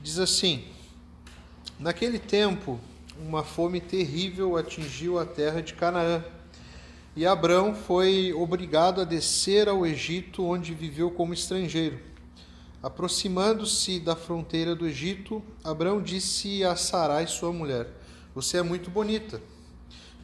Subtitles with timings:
[0.00, 0.64] Diz assim:
[1.78, 2.78] Naquele tempo,
[3.20, 6.24] uma fome terrível atingiu a terra de Canaã.
[7.16, 11.98] E Abrão foi obrigado a descer ao Egito, onde viveu como estrangeiro.
[12.80, 17.88] Aproximando-se da fronteira do Egito, Abrão disse a Sarai, sua mulher:
[18.36, 19.42] Você é muito bonita.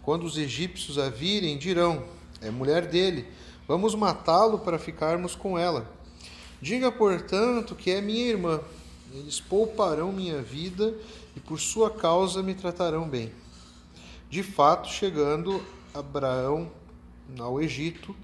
[0.02, 2.04] Quando os egípcios a virem, dirão:
[2.40, 3.26] É mulher dele.
[3.66, 5.90] Vamos matá-lo para ficarmos com ela.
[6.60, 8.60] Diga, portanto, que é minha irmã.
[9.14, 10.92] Eles pouparão minha vida
[11.36, 13.32] e por sua causa me tratarão bem.
[14.28, 15.64] De fato, chegando
[15.94, 16.68] Abraão
[17.38, 18.14] ao Egito,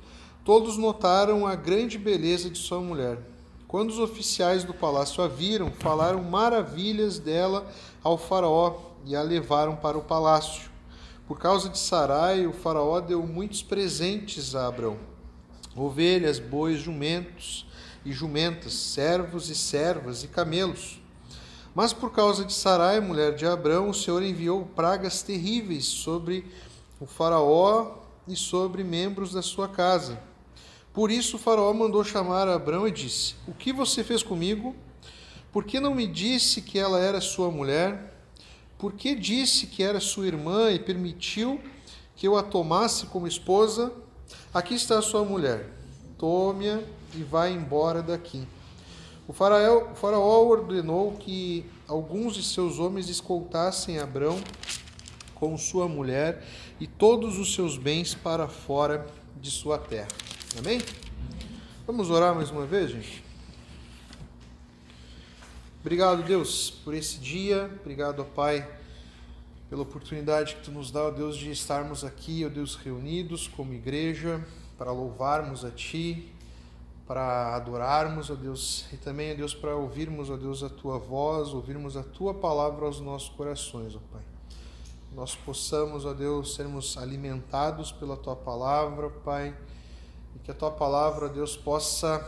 [0.45, 3.21] todos notaram a grande beleza de sua mulher.
[3.69, 7.71] Quando os oficiais do palácio a viram, falaram maravilhas dela
[8.03, 8.75] ao faraó
[9.07, 10.69] e a levaram para o palácio.
[11.29, 14.99] Por causa de Sarai, o faraó deu muitos presentes a Abrão:
[15.77, 17.70] ovelhas, bois, jumentos
[18.05, 21.01] e jumentas, servos e servas e camelos.
[21.75, 26.45] Mas por causa de Sarai, mulher de Abrão, o Senhor enviou pragas terríveis sobre
[26.99, 30.21] o faraó e sobre membros da sua casa.
[30.93, 34.75] Por isso o faraó mandou chamar Abrão e disse: O que você fez comigo?
[35.53, 38.15] Por que não me disse que ela era sua mulher?
[38.79, 41.61] Por que disse que era sua irmã e permitiu
[42.17, 43.93] que eu a tomasse como esposa?
[44.53, 45.69] Aqui está a sua mulher.
[46.19, 46.81] Tome-a
[47.15, 48.47] e vá embora daqui.
[49.27, 54.41] O faraó, o faraó ordenou que alguns de seus homens escoltassem Abrão
[55.35, 56.45] com sua mulher
[56.79, 59.07] e todos os seus bens para fora
[59.41, 60.09] de sua terra.
[60.59, 60.81] Amém?
[61.87, 63.25] Vamos orar mais uma vez, gente?
[65.81, 67.71] Obrigado, Deus, por esse dia.
[67.81, 68.69] Obrigado, Pai,
[69.71, 73.73] pela oportunidade que tu nos dá, ó Deus, de estarmos aqui, ó Deus, reunidos como
[73.73, 74.45] igreja
[74.77, 76.31] para louvarmos a Ti,
[77.11, 81.49] para adorarmos, ó Deus, e também, ó Deus, para ouvirmos, ó Deus, a tua voz,
[81.49, 84.23] ouvirmos a tua palavra aos nossos corações, ó Pai.
[85.13, 89.53] Nós possamos, ó Deus, sermos alimentados pela tua palavra, Pai,
[90.37, 92.25] e que a tua palavra, ó Deus, possa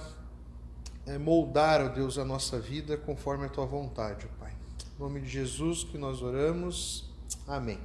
[1.07, 4.51] eh, moldar, ó Deus, a nossa vida conforme a tua vontade, ó Pai.
[4.51, 7.09] Em nome de Jesus que nós oramos.
[7.47, 7.79] Amém.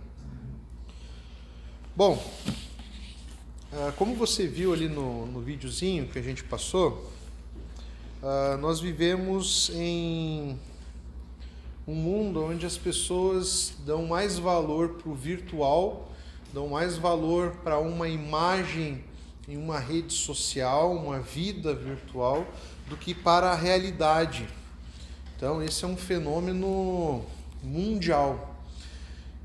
[1.96, 2.20] Bom,
[3.98, 7.12] como você viu ali no, no videozinho que a gente passou,
[8.22, 10.58] uh, nós vivemos em
[11.88, 16.12] um mundo onde as pessoas dão mais valor para o virtual,
[16.54, 19.04] dão mais valor para uma imagem
[19.48, 22.46] em uma rede social, uma vida virtual,
[22.90, 24.48] do que para a realidade.
[25.36, 27.24] Então, esse é um fenômeno
[27.64, 28.57] mundial.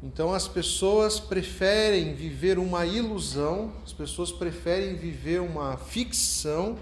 [0.02, 6.76] Então as pessoas preferem viver uma ilusão, as pessoas preferem viver uma ficção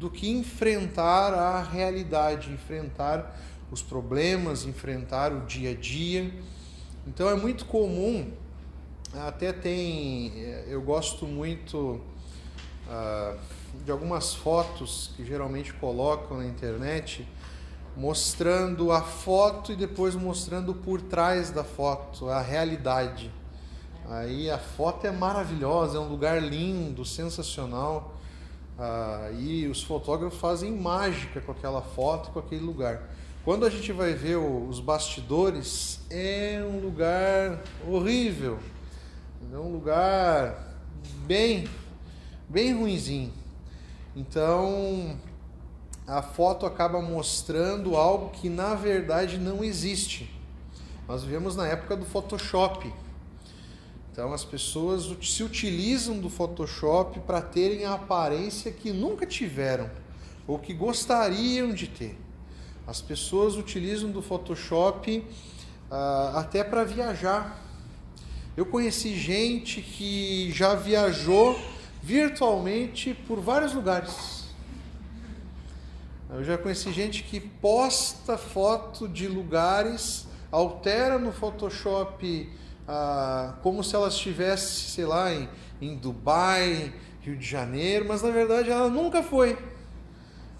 [0.00, 3.38] do que enfrentar a realidade, enfrentar
[3.70, 6.32] os problemas, enfrentar o dia a dia.
[7.06, 8.32] Então é muito comum,
[9.12, 10.32] até tem,
[10.66, 12.00] eu gosto muito
[12.88, 13.38] uh,
[13.84, 17.28] de algumas fotos que geralmente colocam na internet
[17.96, 23.30] mostrando a foto e depois mostrando por trás da foto a realidade.
[24.08, 28.14] Aí a foto é maravilhosa, é um lugar lindo, sensacional.
[28.78, 33.08] Aí os fotógrafos fazem mágica com aquela foto, com aquele lugar.
[33.44, 38.58] Quando a gente vai ver os bastidores, é um lugar horrível,
[39.52, 40.76] é um lugar
[41.26, 41.68] bem,
[42.48, 43.32] bem ruinzinho.
[44.14, 45.18] Então
[46.06, 50.30] a foto acaba mostrando algo que na verdade não existe.
[51.06, 52.92] Nós vivemos na época do Photoshop.
[54.10, 59.90] Então as pessoas se utilizam do Photoshop para terem a aparência que nunca tiveram
[60.46, 62.18] ou que gostariam de ter.
[62.86, 67.58] As pessoas utilizam do Photoshop uh, até para viajar.
[68.56, 71.58] Eu conheci gente que já viajou
[72.02, 74.41] virtualmente por vários lugares.
[76.34, 82.50] Eu já conheci gente que posta foto de lugares, altera no Photoshop
[82.88, 85.46] ah, como se ela estivesse, sei lá, em,
[85.78, 86.90] em Dubai,
[87.20, 89.58] Rio de Janeiro, mas na verdade ela nunca foi.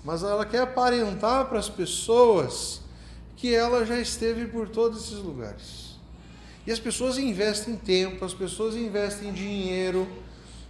[0.04, 2.82] Mas ela quer aparentar para as pessoas
[3.34, 5.98] que ela já esteve por todos esses lugares.
[6.66, 10.06] E as pessoas investem tempo, as pessoas investem dinheiro,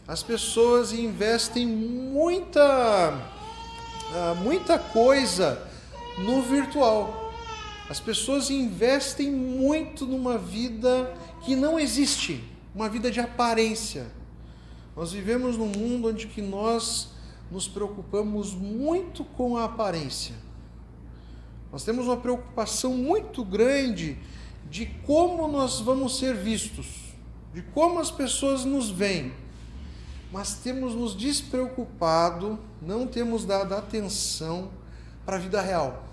[0.06, 3.31] as pessoas investem muita
[4.14, 5.66] ah, muita coisa
[6.18, 7.32] no virtual.
[7.88, 12.44] As pessoas investem muito numa vida que não existe,
[12.74, 14.06] uma vida de aparência.
[14.94, 17.10] Nós vivemos num mundo onde que nós
[17.50, 20.34] nos preocupamos muito com a aparência.
[21.70, 24.18] Nós temos uma preocupação muito grande
[24.70, 27.14] de como nós vamos ser vistos,
[27.52, 29.32] de como as pessoas nos veem.
[30.30, 34.70] Mas temos nos despreocupado, não temos dado atenção
[35.24, 36.04] para a vida real.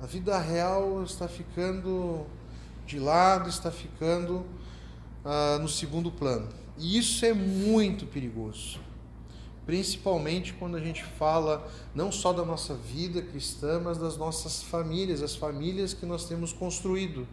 [0.00, 2.24] A vida real está ficando
[2.86, 4.46] de lado, está ficando
[5.24, 6.48] ah, no segundo plano.
[6.76, 8.78] E isso é muito perigoso.
[9.66, 15.20] Principalmente quando a gente fala não só da nossa vida cristã, mas das nossas famílias,
[15.20, 17.26] as famílias que nós temos construído.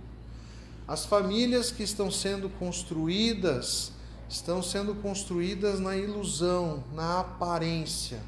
[0.88, 3.92] As famílias que estão sendo construídas
[4.28, 8.22] estão sendo construídas na ilusão, na aparência.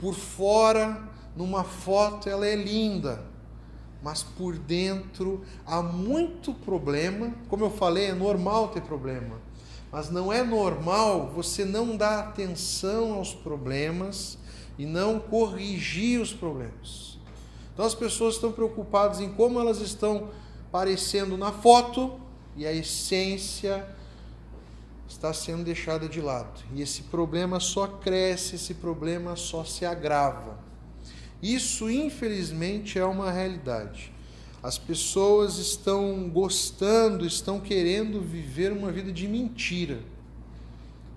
[0.00, 1.02] Por fora,
[1.36, 3.24] numa foto, ela é linda,
[4.02, 7.34] mas por dentro há muito problema.
[7.48, 9.36] Como eu falei, é normal ter problema,
[9.90, 14.38] mas não é normal você não dar atenção aos problemas
[14.78, 17.18] e não corrigir os problemas.
[17.74, 20.30] Então as pessoas estão preocupadas em como elas estão
[20.70, 22.18] parecendo na foto
[22.56, 23.96] e a essência
[25.08, 26.60] está sendo deixada de lado.
[26.74, 30.58] E esse problema só cresce, esse problema só se agrava.
[31.42, 34.12] Isso, infelizmente, é uma realidade.
[34.62, 40.00] As pessoas estão gostando, estão querendo viver uma vida de mentira.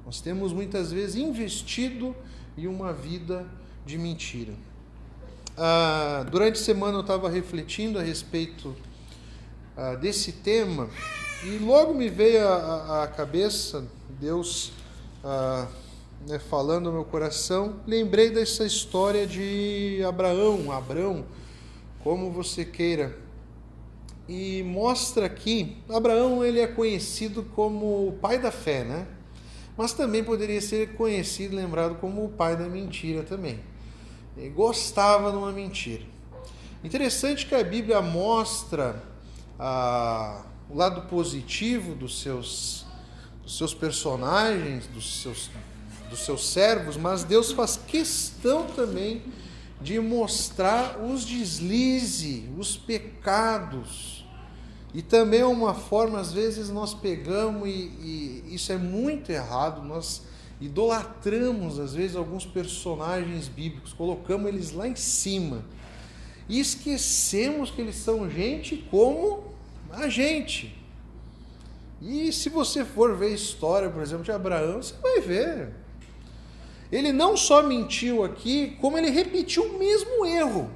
[0.05, 2.15] Nós temos muitas vezes investido
[2.57, 3.47] em uma vida
[3.85, 4.53] de mentira.
[5.57, 8.75] Ah, durante a semana eu estava refletindo a respeito
[9.75, 10.89] ah, desse tema
[11.43, 13.85] e logo me veio à cabeça
[14.19, 14.71] Deus
[15.23, 15.67] ah,
[16.27, 21.25] né, falando no meu coração, lembrei dessa história de Abraão, Abraão,
[22.03, 23.17] como você queira.
[24.29, 29.07] E mostra aqui, Abraão ele é conhecido como o pai da fé, né?
[29.75, 33.59] Mas também poderia ser conhecido, lembrado como o pai da mentira também.
[34.37, 36.03] Ele gostava de uma mentira.
[36.83, 39.01] Interessante que a Bíblia mostra
[39.59, 42.85] ah, o lado positivo dos seus,
[43.43, 45.49] dos seus personagens, dos seus
[46.11, 49.23] dos seus servos, mas Deus faz questão também
[49.81, 54.25] de mostrar os deslizes, os pecados.
[54.93, 59.81] E também é uma forma, às vezes, nós pegamos, e, e isso é muito errado,
[59.81, 60.23] nós
[60.59, 65.63] idolatramos, às vezes, alguns personagens bíblicos, colocamos eles lá em cima.
[66.49, 69.50] E esquecemos que eles são gente como
[69.93, 70.75] a gente.
[72.01, 75.69] E se você for ver a história, por exemplo, de Abraão, você vai ver.
[76.91, 80.69] Ele não só mentiu aqui, como ele repetiu o mesmo erro.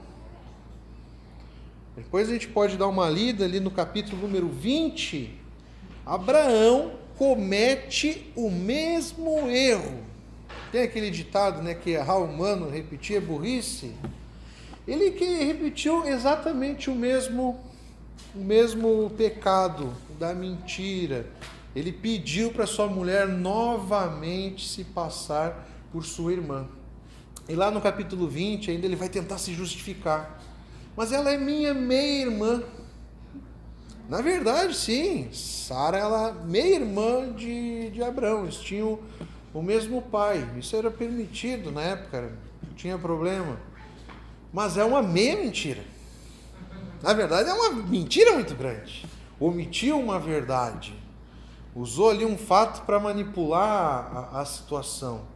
[1.96, 5.34] Depois a gente pode dar uma lida ali no capítulo número 20.
[6.06, 10.04] Abraão comete o mesmo erro.
[10.72, 13.94] Tem aquele ditado, né, que errar humano, repetir é burrice.
[14.88, 17.60] Ele que repetiu exatamente o mesmo
[18.34, 21.26] o mesmo pecado da mentira.
[21.76, 26.68] Ele pediu para sua mulher novamente se passar por sua irmã.
[27.48, 30.42] E lá no capítulo 20, ainda ele vai tentar se justificar.
[30.96, 32.64] Mas ela é minha meia-irmã.
[34.10, 38.44] Na verdade, sim, Sara ela meia-irmã de, de Abraão.
[38.44, 39.00] Eles tinham
[39.54, 40.48] o mesmo pai.
[40.58, 42.32] Isso era permitido na época,
[42.66, 43.60] não tinha problema.
[44.54, 45.84] Mas é uma meia mentira.
[47.06, 49.06] Na verdade, é uma mentira muito grande.
[49.40, 50.94] Omitiu uma verdade.
[51.76, 55.36] Usou ali um fato para manipular a, a situação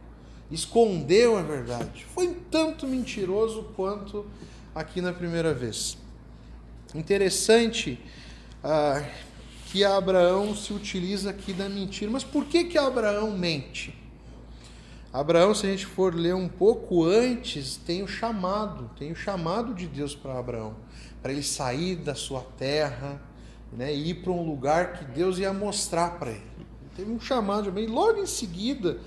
[0.50, 2.04] escondeu a verdade.
[2.12, 4.26] Foi tanto mentiroso quanto
[4.74, 5.96] aqui na primeira vez.
[6.94, 8.00] Interessante
[8.62, 9.04] ah,
[9.66, 12.10] que Abraão se utiliza aqui da mentira.
[12.10, 13.96] Mas por que que Abraão mente?
[15.12, 19.74] Abraão, se a gente for ler um pouco antes, tem o chamado, tem o chamado
[19.74, 20.76] de Deus para Abraão,
[21.22, 23.20] para ele sair da sua terra,
[23.72, 26.66] né, e ir para um lugar que Deus ia mostrar para ele.
[26.96, 28.98] Teve um chamado, e logo em seguida,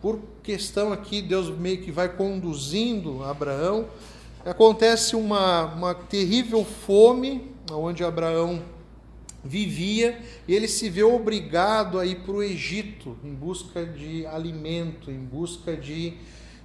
[0.00, 3.88] por questão aqui, Deus meio que vai conduzindo Abraão.
[4.44, 8.62] Acontece uma, uma terrível fome, onde Abraão
[9.46, 15.10] vivia, e ele se vê obrigado a ir para o Egito em busca de alimento,
[15.10, 16.14] em busca de,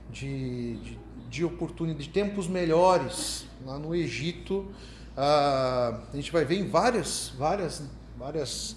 [0.10, 1.00] de, de,
[1.32, 3.46] de oportunidade, de tempos melhores.
[3.66, 4.68] Lá no Egito,
[5.16, 7.82] ah, a gente vai ver em várias, várias,
[8.18, 8.76] várias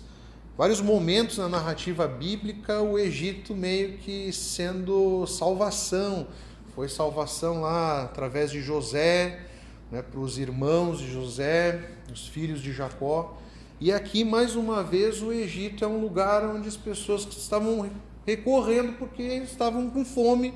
[0.57, 6.29] vários momentos na narrativa bíblica o Egito meio que sendo salvação.
[6.77, 9.41] Foi salvação lá através de José,
[9.91, 13.37] né, para os irmãos de José, os filhos de Jacó.
[13.81, 17.91] E aqui, mais uma vez, o Egito é um lugar onde as pessoas estavam
[18.25, 20.55] recorrendo porque estavam com fome,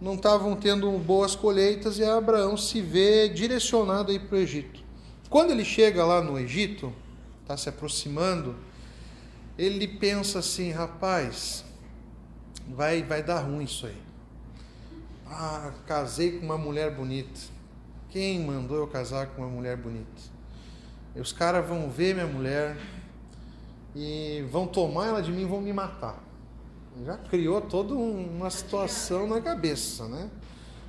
[0.00, 4.84] não estavam tendo boas colheitas e Abraão se vê direcionado aí para o Egito.
[5.30, 6.92] Quando ele chega lá no Egito,
[7.42, 8.54] está se aproximando,
[9.56, 11.64] ele pensa assim, rapaz,
[12.68, 13.96] vai, vai dar ruim isso aí.
[15.26, 17.40] Ah, casei com uma mulher bonita.
[18.10, 20.36] Quem mandou eu casar com uma mulher bonita?
[21.14, 22.76] Os caras vão ver minha mulher
[23.94, 26.22] e vão tomar ela de mim e vão me matar.
[27.04, 30.30] Já criou toda uma situação na cabeça, né?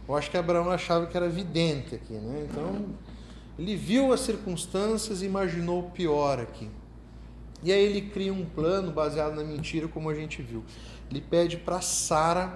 [0.08, 2.48] Eu acho que Abraão achava que era vidente aqui, né?
[2.50, 2.86] Então,
[3.60, 6.70] ele viu as circunstâncias e imaginou o pior aqui.
[7.62, 10.64] E aí ele cria um plano baseado na mentira, como a gente viu.
[11.10, 12.54] Ele pede para Sara,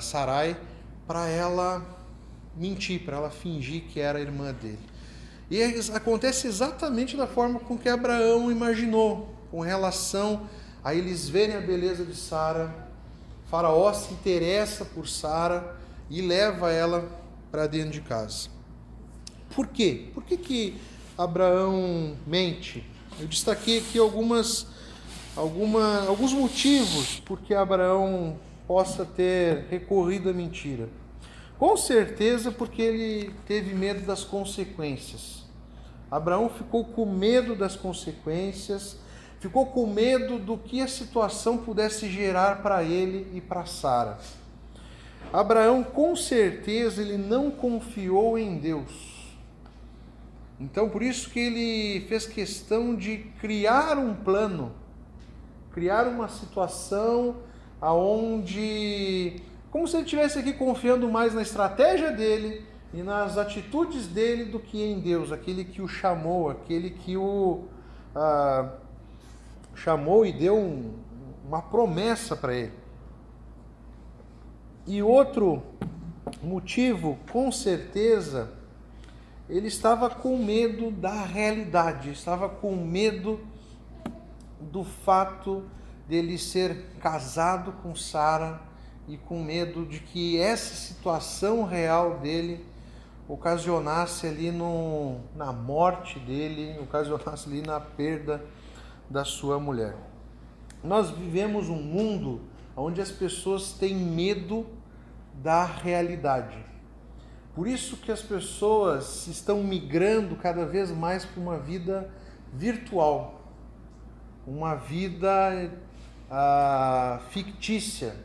[0.00, 0.56] Sarai,
[1.06, 1.82] para ela
[2.56, 4.80] mentir, para ela fingir que era irmã dele.
[5.50, 5.62] E
[5.94, 12.04] acontece exatamente da forma com que Abraão imaginou, com relação a eles verem a beleza
[12.04, 12.74] de Sara.
[13.48, 15.76] Faraó se interessa por Sara
[16.10, 17.08] e leva ela
[17.50, 18.48] para dentro de casa.
[19.54, 20.08] Por quê?
[20.14, 20.80] Por que, que
[21.16, 22.84] Abraão mente?
[23.20, 24.66] Eu destaquei aqui algumas,
[25.36, 30.88] alguma, alguns motivos por que Abraão possa ter recorrido à mentira.
[31.58, 35.44] Com certeza porque ele teve medo das consequências.
[36.10, 38.96] Abraão ficou com medo das consequências,
[39.42, 44.18] ficou com medo do que a situação pudesse gerar para ele e para Sara.
[45.32, 49.34] Abraão, com certeza, ele não confiou em Deus.
[50.60, 54.70] Então, por isso que ele fez questão de criar um plano,
[55.72, 57.38] criar uma situação
[57.80, 64.44] aonde como se ele estivesse aqui confiando mais na estratégia dele e nas atitudes dele
[64.44, 67.64] do que em Deus, aquele que o chamou, aquele que o
[68.14, 68.68] ah,
[69.74, 70.94] chamou e deu um,
[71.46, 72.72] uma promessa para ele.
[74.86, 75.62] E outro
[76.42, 78.52] motivo, com certeza,
[79.48, 83.40] ele estava com medo da realidade, estava com medo
[84.60, 85.64] do fato
[86.08, 88.60] dele ser casado com Sara
[89.08, 92.64] e com medo de que essa situação real dele
[93.28, 98.44] ocasionasse ali no, na morte dele, ocasionasse ali na perda
[99.12, 99.94] da sua mulher.
[100.82, 102.40] Nós vivemos um mundo
[102.74, 104.66] onde as pessoas têm medo
[105.34, 106.58] da realidade.
[107.54, 112.10] Por isso que as pessoas estão migrando cada vez mais para uma vida
[112.52, 113.42] virtual,
[114.46, 115.70] uma vida
[116.30, 118.16] ah, fictícia.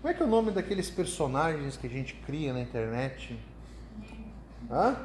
[0.00, 3.38] Como é que é o nome daqueles personagens que a gente cria na internet?
[4.68, 4.96] Hã?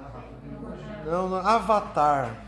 [1.05, 2.46] Não, não, Avatar.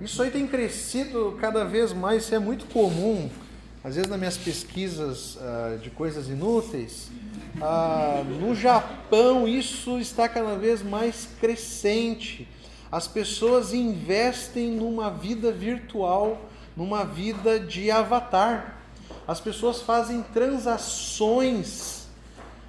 [0.00, 3.28] Isso aí tem crescido cada vez mais, isso é muito comum.
[3.82, 7.10] Às vezes nas minhas pesquisas uh, de coisas inúteis,
[7.60, 12.46] ah, no Japão, isso está cada vez mais crescente.
[12.90, 16.40] As pessoas investem numa vida virtual,
[16.76, 18.78] numa vida de avatar.
[19.26, 22.06] As pessoas fazem transações,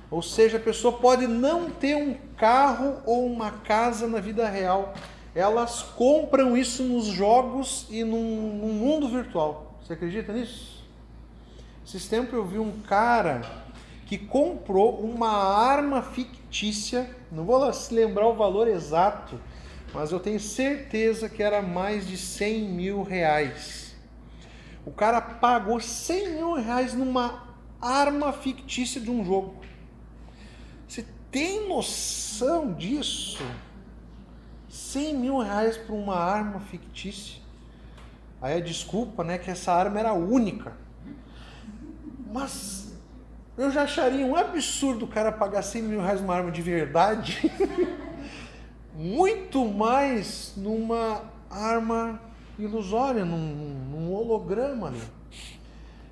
[0.10, 4.96] ou seja, a pessoa pode não ter um carro ou uma casa na vida real.
[5.39, 9.79] Elas compram isso nos jogos e num, num mundo virtual.
[9.81, 10.86] Você acredita nisso?
[11.88, 13.41] Esses tempos eu vi um cara
[14.05, 19.39] que comprou uma arma fictícia, não vou se lembrar o valor exato,
[19.93, 23.96] mas eu tenho certeza que era mais de 100 mil reais.
[24.86, 29.55] O cara pagou 100 mil reais numa arma fictícia de um jogo.
[30.86, 33.41] Você tem noção disso?
[34.70, 37.42] 100 mil reais por uma arma fictícia.
[38.42, 40.74] Aí a desculpa, né, que essa arma era única.
[42.32, 42.94] Mas
[43.58, 47.52] eu já acharia um absurdo o cara pagar 100 mil reais numa arma de verdade.
[48.96, 52.22] Muito mais numa arma
[52.58, 55.02] ilusória, num, num holograma ali.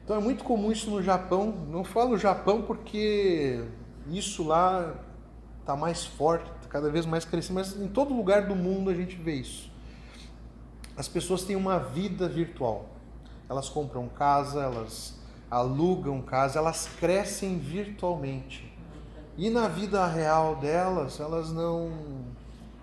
[0.03, 1.53] Então é muito comum isso no Japão.
[1.69, 3.61] Não falo Japão porque
[4.09, 4.95] isso lá
[5.59, 9.15] está mais forte, cada vez mais crescendo, mas em todo lugar do mundo a gente
[9.15, 9.71] vê isso.
[10.95, 12.89] As pessoas têm uma vida virtual.
[13.49, 15.15] Elas compram casa, elas
[15.49, 18.71] alugam casa, elas crescem virtualmente.
[19.37, 21.91] E na vida real delas, elas não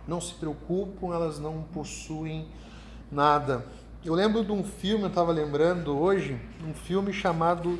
[0.07, 2.47] não se preocupam, elas não possuem
[3.11, 3.67] nada.
[4.05, 7.79] Eu lembro de um filme, eu estava lembrando hoje, um filme chamado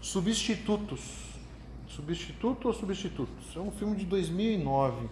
[0.00, 1.28] Substitutos.
[1.86, 3.54] Substituto ou Substitutos?
[3.54, 5.08] É um filme de 2009.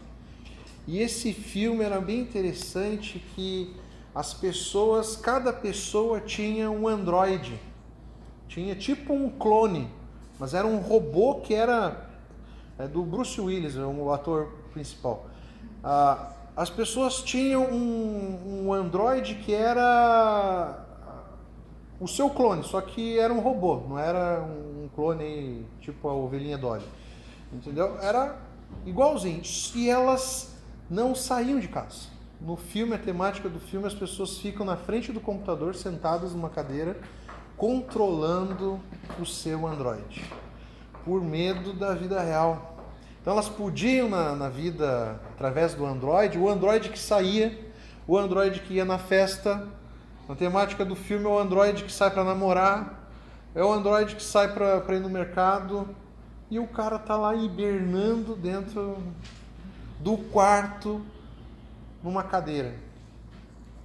[0.86, 3.74] E esse filme era bem interessante que
[4.14, 7.58] as pessoas, cada pessoa tinha um androide
[8.48, 9.88] tinha tipo um clone,
[10.38, 12.06] mas era um robô que era
[12.78, 15.26] é do Bruce Willis, é o ator principal.
[15.82, 20.84] Ah, as pessoas tinham um, um Android que era
[21.98, 26.58] o seu clone, só que era um robô, não era um clone tipo a ovelhinha
[26.58, 26.84] Dolly.
[27.52, 27.98] Entendeu?
[28.00, 28.36] Era
[28.84, 29.42] igualzinho.
[29.74, 30.55] E elas
[30.88, 32.08] não saíam de casa.
[32.40, 36.50] No filme, a temática do filme, as pessoas ficam na frente do computador, sentadas numa
[36.50, 36.96] cadeira,
[37.56, 38.78] controlando
[39.18, 40.24] o seu Android,
[41.04, 42.76] por medo da vida real.
[43.20, 47.58] Então elas podiam na, na vida através do Android, o Android que saía,
[48.06, 49.66] o Android que ia na festa.
[50.28, 53.10] Na temática do filme é o Android que sai para namorar,
[53.54, 55.88] é o Android que sai para ir no mercado,
[56.50, 58.98] e o cara tá lá hibernando dentro
[60.00, 61.04] do quarto
[62.02, 62.74] numa cadeira.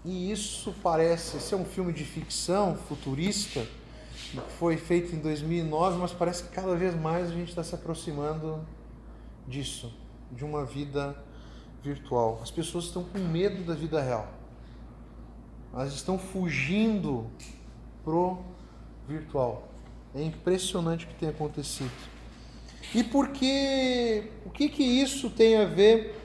[0.03, 3.65] E isso parece ser um filme de ficção futurista
[4.31, 7.75] que foi feito em 2009, mas parece que cada vez mais a gente está se
[7.75, 8.65] aproximando
[9.47, 9.93] disso,
[10.31, 11.15] de uma vida
[11.83, 12.39] virtual.
[12.41, 14.27] As pessoas estão com medo da vida real.
[15.73, 17.27] Elas estão fugindo
[18.03, 18.39] pro
[19.07, 19.67] virtual.
[20.13, 22.10] É impressionante o que tem acontecido.
[22.93, 26.15] E por que, o que que isso tem a ver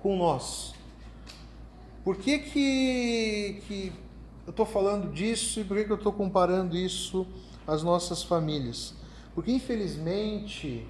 [0.00, 0.74] com nós?
[2.04, 3.92] Por que que, que
[4.46, 7.26] eu estou falando disso e por que, que eu estou comparando isso
[7.66, 8.94] às nossas famílias?
[9.34, 10.86] Porque infelizmente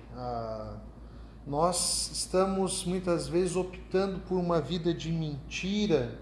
[1.46, 6.18] nós estamos muitas vezes optando por uma vida de mentira,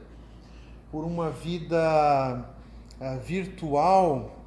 [0.92, 2.48] por uma vida
[3.00, 4.39] ah, virtual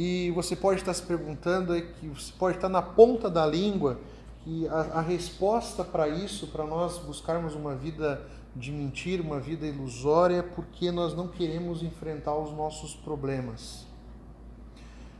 [0.00, 3.98] e você pode estar se perguntando, que você pode estar na ponta da língua,
[4.44, 8.22] que a, a resposta para isso, para nós buscarmos uma vida
[8.54, 13.88] de mentira, uma vida ilusória, é porque nós não queremos enfrentar os nossos problemas.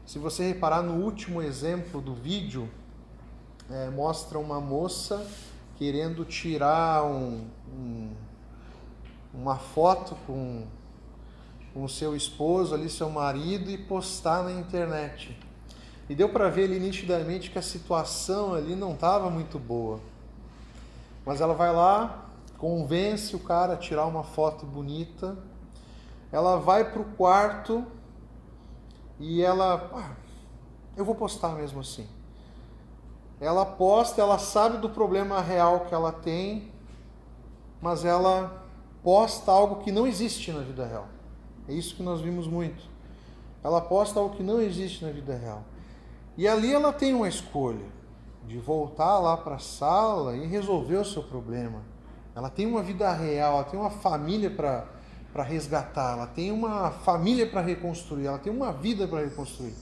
[0.07, 2.71] Se você reparar no último exemplo do vídeo,
[3.69, 5.27] é, mostra uma moça
[5.77, 8.13] querendo tirar um, um,
[9.35, 10.69] uma foto com
[11.79, 15.39] com seu esposo ali, seu marido, e postar na internet.
[16.09, 20.01] E deu para ver ali nitidamente que a situação ali não estava muito boa.
[21.25, 25.39] Mas ela vai lá, convence o cara a tirar uma foto bonita.
[26.33, 27.87] Ela vai para o quarto
[29.21, 30.17] e ela, ah,
[30.97, 32.09] eu vou postar mesmo assim.
[33.41, 36.73] Ela posta, ela sabe do problema real que ela tem,
[37.81, 38.65] mas ela
[39.01, 41.07] posta algo que não existe na vida real.
[41.69, 42.83] É isso que nós vimos muito.
[43.63, 45.63] Ela posta algo que não existe na vida real.
[46.37, 47.85] E ali ela tem uma escolha
[48.47, 51.83] de voltar lá para a sala e resolver o seu problema.
[52.35, 57.47] Ela tem uma vida real, ela tem uma família para resgatar, ela tem uma família
[57.47, 59.75] para reconstruir, ela tem uma vida para reconstruir.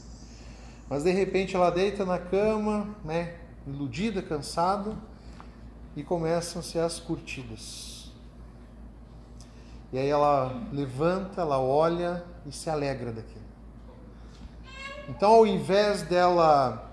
[0.88, 3.34] Mas de repente ela deita na cama, né,
[3.66, 4.96] iludida, cansada,
[5.94, 7.95] e começam-se as curtidas.
[9.92, 13.46] E aí ela levanta, ela olha e se alegra daquilo.
[15.08, 16.90] Então, ao invés dela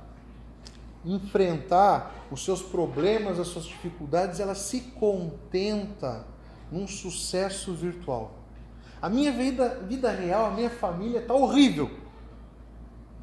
[1.04, 6.26] enfrentar os seus problemas, as suas dificuldades, ela se contenta
[6.72, 8.36] num sucesso virtual.
[9.02, 11.92] A minha vida, vida real, a minha família está horrível.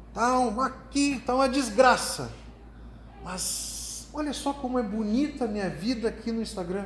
[0.09, 2.31] Está uma, aqui, está uma desgraça.
[3.23, 6.85] Mas olha só como é bonita a minha vida aqui no Instagram.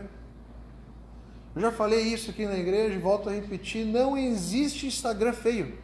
[1.56, 5.78] Eu já falei isso aqui na igreja e volto a repetir: não existe Instagram feio.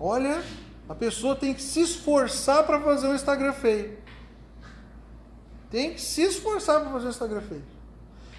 [0.00, 0.42] Olha,
[0.88, 3.98] a pessoa tem que se esforçar para fazer um Instagram feio.
[5.70, 7.64] Tem que se esforçar para fazer um Instagram feio.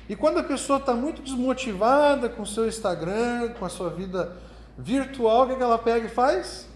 [0.09, 4.35] E quando a pessoa está muito desmotivada com o seu Instagram, com a sua vida
[4.77, 6.67] virtual, o que, é que ela pega e faz?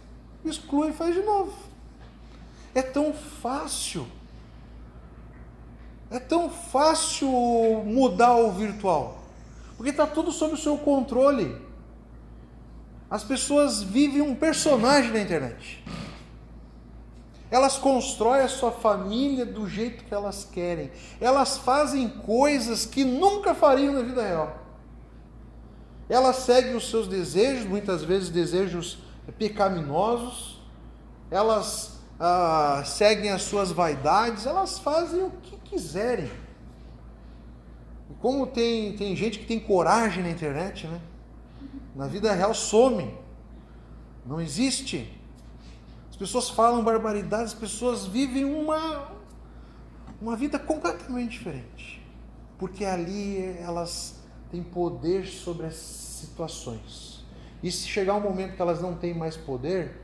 [0.45, 1.53] Exclui e faz de novo.
[2.73, 4.07] É tão fácil
[6.09, 7.29] é tão fácil
[7.85, 9.23] mudar o virtual,
[9.75, 11.55] porque está tudo sob o seu controle.
[13.09, 15.83] As pessoas vivem um personagem na internet.
[17.49, 20.91] Elas constroem a sua família do jeito que elas querem.
[21.21, 24.57] Elas fazem coisas que nunca fariam na vida real.
[26.09, 28.99] Elas seguem os seus desejos, muitas vezes desejos
[29.37, 30.61] pecaminosos.
[31.31, 36.31] Elas ah, seguem as suas vaidades, elas fazem o que quiserem.
[38.19, 40.99] Como tem, tem gente que tem coragem na internet, né?
[41.95, 43.13] Na vida real some.
[44.25, 45.13] Não existe.
[46.09, 49.11] As pessoas falam barbaridades, as pessoas vivem uma,
[50.19, 52.03] uma vida completamente diferente.
[52.57, 57.23] Porque ali elas têm poder sobre as situações.
[57.61, 60.01] E se chegar um momento que elas não têm mais poder,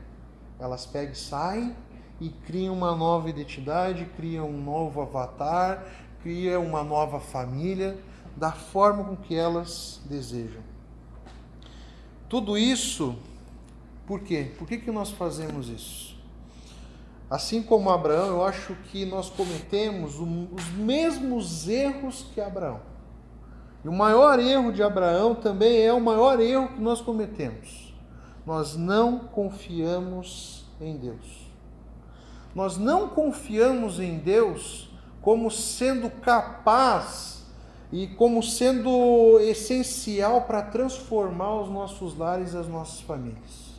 [0.60, 1.74] elas pegam e saem
[2.20, 5.84] e cria uma nova identidade, cria um novo avatar,
[6.22, 7.98] cria uma nova família,
[8.36, 10.62] da forma com que elas desejam.
[12.28, 13.16] Tudo isso,
[14.06, 14.52] por quê?
[14.58, 16.14] Por que, que nós fazemos isso?
[17.30, 22.80] Assim como Abraão, eu acho que nós cometemos os mesmos erros que Abraão.
[23.84, 27.94] E o maior erro de Abraão também é o maior erro que nós cometemos.
[28.46, 31.43] Nós não confiamos em Deus.
[32.54, 34.88] Nós não confiamos em Deus
[35.20, 37.42] como sendo capaz
[37.90, 43.74] e como sendo essencial para transformar os nossos lares e as nossas famílias.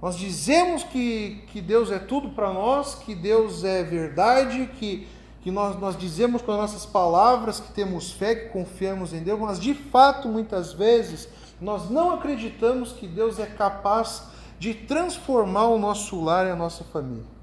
[0.00, 5.08] Nós dizemos que, que Deus é tudo para nós, que Deus é verdade, que,
[5.40, 9.40] que nós, nós dizemos com as nossas palavras que temos fé, que confiamos em Deus,
[9.40, 11.28] mas de fato, muitas vezes,
[11.60, 14.24] nós não acreditamos que Deus é capaz
[14.58, 17.36] de transformar o nosso lar e a nossa família.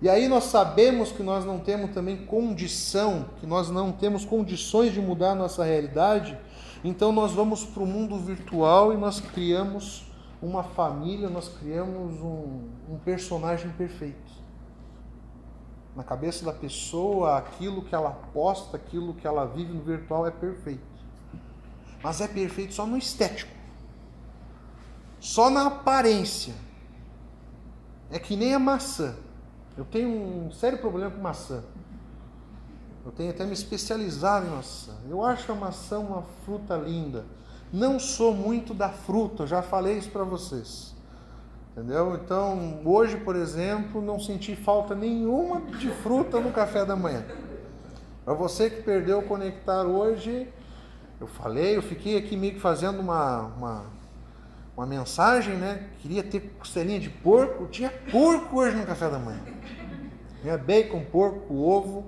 [0.00, 4.92] E aí nós sabemos que nós não temos também condição, que nós não temos condições
[4.92, 6.36] de mudar a nossa realidade,
[6.82, 10.04] então nós vamos para o mundo virtual e nós criamos
[10.42, 14.32] uma família, nós criamos um, um personagem perfeito.
[15.94, 20.32] Na cabeça da pessoa, aquilo que ela posta, aquilo que ela vive no virtual é
[20.32, 20.82] perfeito.
[22.02, 23.52] Mas é perfeito só no estético,
[25.22, 26.52] só na aparência.
[28.10, 29.14] É que nem a maçã.
[29.78, 31.62] Eu tenho um sério problema com maçã.
[33.06, 34.92] Eu tenho até me especializado em maçã.
[35.08, 37.24] Eu acho a maçã uma fruta linda.
[37.72, 40.92] Não sou muito da fruta, já falei isso para vocês.
[41.70, 42.16] Entendeu?
[42.16, 47.24] Então, hoje, por exemplo, não senti falta nenhuma de fruta no café da manhã.
[48.24, 50.48] Para você que perdeu o conectar hoje,
[51.20, 53.86] eu falei, eu fiquei aqui meio que fazendo uma, uma,
[54.82, 55.84] uma mensagem, né?
[56.00, 59.40] Queria ter costelinha de porco, tinha porco hoje no café da manhã.
[60.42, 62.04] Tinha bacon, porco, ovo,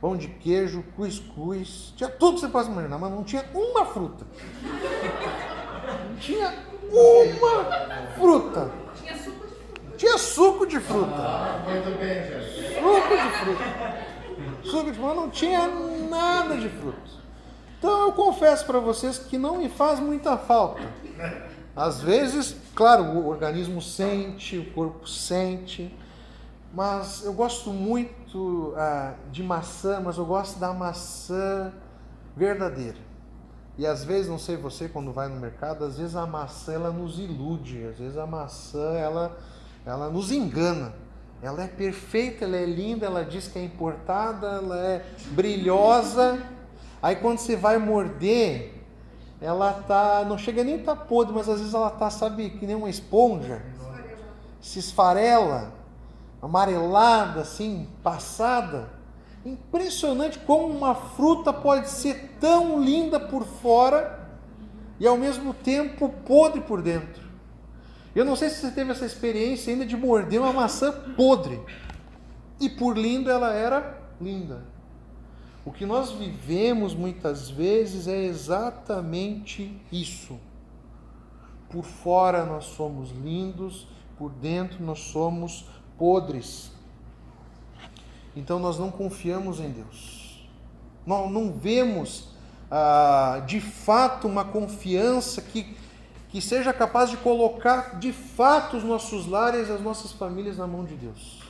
[0.00, 4.24] pão de queijo, cuscuz, tinha tudo que você possa imaginar, mas não tinha uma fruta.
[4.62, 6.54] Não tinha
[6.90, 8.70] uma fruta.
[8.96, 9.96] Tinha suco de fruta.
[9.98, 11.14] Tinha suco de fruta.
[11.14, 12.74] Ah, muito bem, gente.
[12.74, 14.64] Suco de fruta.
[14.64, 15.68] Suco de fruta, não tinha
[16.08, 17.24] nada de fruta.
[17.78, 20.80] Então eu confesso para vocês que não me faz muita falta.
[21.76, 25.92] Às vezes, claro, o organismo sente, o corpo sente,
[26.72, 31.72] mas eu gosto muito ah, de maçã, mas eu gosto da maçã
[32.36, 32.98] verdadeira.
[33.76, 36.90] E às vezes, não sei você, quando vai no mercado, às vezes a maçã ela
[36.90, 39.36] nos ilude, às vezes a maçã ela,
[39.84, 40.92] ela nos engana.
[41.42, 46.40] Ela é perfeita, ela é linda, ela diz que é importada, ela é brilhosa.
[47.02, 48.73] Aí quando você vai morder,
[49.44, 52.66] ela tá, não chega nem a tá podre, mas às vezes ela tá, sabe, que
[52.66, 53.62] nem uma esponja,
[54.58, 55.70] se esfarela
[56.40, 58.88] amarelada, assim, passada.
[59.44, 64.18] Impressionante como uma fruta pode ser tão linda por fora
[64.98, 67.22] e ao mesmo tempo podre por dentro.
[68.16, 71.60] Eu não sei se você teve essa experiência ainda de morder uma maçã podre.
[72.58, 74.73] E por linda ela era linda.
[75.64, 80.38] O que nós vivemos muitas vezes é exatamente isso.
[81.70, 83.86] Por fora nós somos lindos,
[84.18, 85.64] por dentro nós somos
[85.96, 86.70] podres.
[88.36, 90.46] Então nós não confiamos em Deus.
[91.06, 92.28] Nós não vemos
[92.70, 95.76] ah, de fato uma confiança que,
[96.28, 100.66] que seja capaz de colocar de fato os nossos lares e as nossas famílias na
[100.66, 101.43] mão de Deus.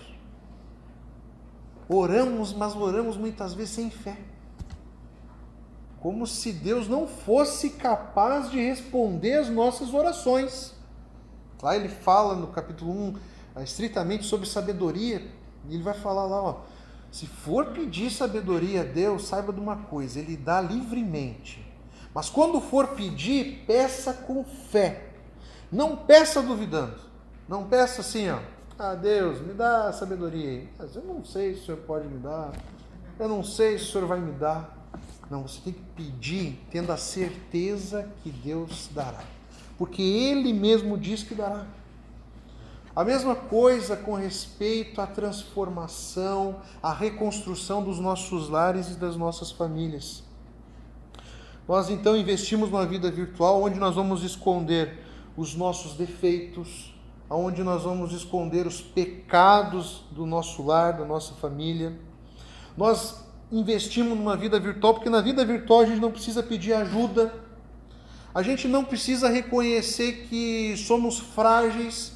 [1.89, 4.17] Oramos, mas oramos muitas vezes sem fé.
[6.01, 10.75] Como se Deus não fosse capaz de responder as nossas orações.
[11.63, 15.23] Lá ele fala no capítulo 1 estritamente sobre sabedoria,
[15.69, 16.61] e ele vai falar lá, ó,
[17.11, 21.65] se for pedir sabedoria a Deus, saiba de uma coisa, ele dá livremente.
[22.13, 25.11] Mas quando for pedir, peça com fé.
[25.71, 26.97] Não peça duvidando.
[27.49, 28.39] Não peça assim, ó,
[28.79, 30.69] ah, Deus, me dá sabedoria aí.
[30.79, 32.53] Mas eu não sei se o Senhor pode me dar.
[33.19, 34.77] Eu não sei se o Senhor vai me dar.
[35.31, 39.23] Não, você tem que pedir tendo a certeza que Deus dará.
[39.79, 41.67] Porque Ele mesmo diz que dará.
[42.97, 49.51] A mesma coisa com respeito à transformação, à reconstrução dos nossos lares e das nossas
[49.51, 50.23] famílias.
[51.67, 55.03] Nós então investimos numa vida virtual onde nós vamos esconder
[55.37, 56.94] os nossos defeitos,
[57.29, 61.99] onde nós vamos esconder os pecados do nosso lar, da nossa família.
[62.77, 67.33] Nós investimos numa vida virtual porque na vida virtual a gente não precisa pedir ajuda,
[68.35, 72.13] a gente não precisa reconhecer que somos frágeis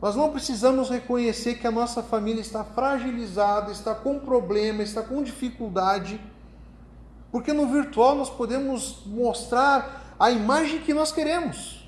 [0.00, 5.22] Nós não precisamos reconhecer que a nossa família está fragilizada, está com problema, está com
[5.22, 6.20] dificuldade,
[7.30, 11.81] porque no virtual nós podemos mostrar a imagem que nós queremos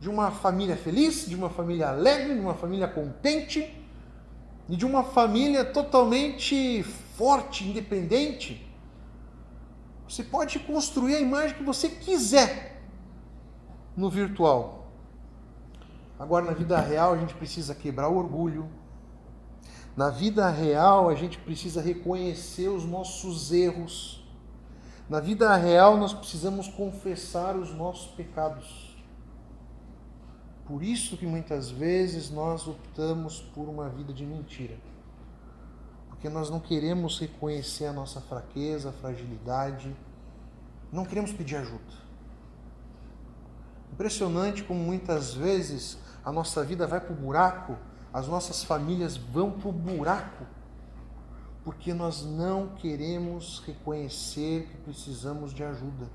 [0.00, 3.74] de uma família feliz, de uma família alegre, de uma família contente
[4.68, 8.66] e de uma família totalmente forte, independente.
[10.08, 12.82] Você pode construir a imagem que você quiser
[13.96, 14.86] no virtual.
[16.18, 18.68] Agora, na vida real, a gente precisa quebrar o orgulho.
[19.96, 24.22] Na vida real, a gente precisa reconhecer os nossos erros.
[25.08, 28.85] Na vida real, nós precisamos confessar os nossos pecados.
[30.66, 34.76] Por isso que muitas vezes nós optamos por uma vida de mentira.
[36.08, 39.94] Porque nós não queremos reconhecer a nossa fraqueza, a fragilidade,
[40.90, 42.06] não queremos pedir ajuda.
[43.92, 47.76] Impressionante como muitas vezes a nossa vida vai para o buraco,
[48.12, 50.44] as nossas famílias vão para o buraco,
[51.62, 56.10] porque nós não queremos reconhecer que precisamos de ajuda.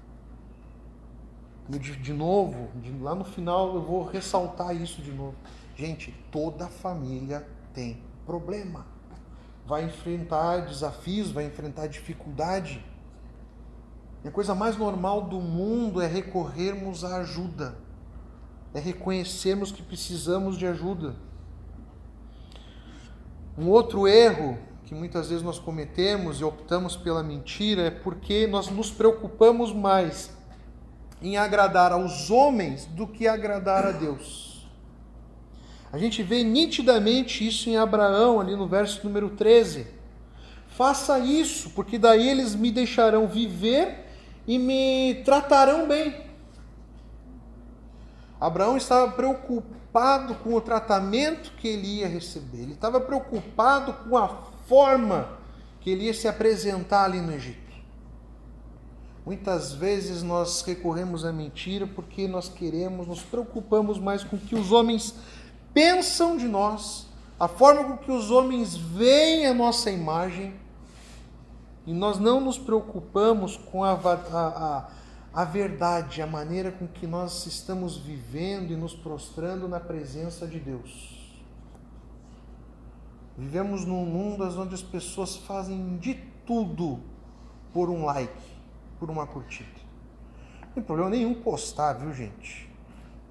[1.70, 5.36] De, de novo, de, lá no final eu vou ressaltar isso de novo.
[5.76, 8.86] Gente, toda família tem problema.
[9.66, 12.84] Vai enfrentar desafios, vai enfrentar dificuldade.
[14.24, 17.76] E a coisa mais normal do mundo é recorrermos à ajuda
[18.74, 21.16] é reconhecermos que precisamos de ajuda.
[23.58, 28.70] Um outro erro que muitas vezes nós cometemos e optamos pela mentira é porque nós
[28.70, 30.36] nos preocupamos mais
[31.22, 34.68] em agradar aos homens do que agradar a Deus.
[35.94, 39.86] A gente vê nitidamente isso em Abraão, ali no verso número 13.
[40.68, 44.08] Faça isso, porque daí eles me deixarão viver
[44.48, 46.16] e me tratarão bem.
[48.40, 54.30] Abraão estava preocupado com o tratamento que ele ia receber, ele estava preocupado com a
[54.68, 55.38] forma
[55.82, 57.71] que ele ia se apresentar ali no Egito.
[59.26, 64.56] Muitas vezes nós recorremos à mentira porque nós queremos, nos preocupamos mais com o que
[64.56, 65.16] os homens
[65.74, 67.08] pensam de nós,
[67.40, 70.54] a forma com que os homens veem a nossa imagem,
[71.86, 74.88] e nós não nos preocupamos com a, a, a
[75.34, 80.60] a verdade, a maneira com que nós estamos vivendo e nos prostrando na presença de
[80.60, 81.32] Deus.
[83.38, 87.00] Vivemos num mundo onde as pessoas fazem de tudo
[87.74, 88.51] por um like,
[89.02, 89.68] por uma curtida.
[90.62, 92.70] Não tem problema nenhum postar, viu, gente?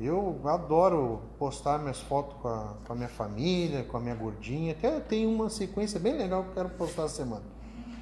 [0.01, 4.73] Eu adoro postar minhas fotos com a, com a minha família, com a minha gordinha.
[4.73, 7.45] Até tem uma sequência bem legal que eu quero postar essa semana.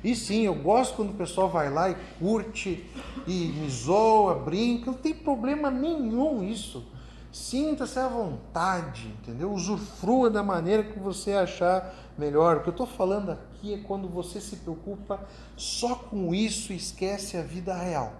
[0.02, 2.88] E sim, eu gosto quando o pessoal vai lá e curte
[3.26, 6.87] e me zoa, brinca, não tem problema nenhum isso.
[7.31, 9.53] Sinta-se à vontade, entendeu?
[9.53, 12.57] Usufrua da maneira que você achar melhor.
[12.57, 15.21] O que eu estou falando aqui é quando você se preocupa
[15.57, 18.12] só com isso e esquece a vida real.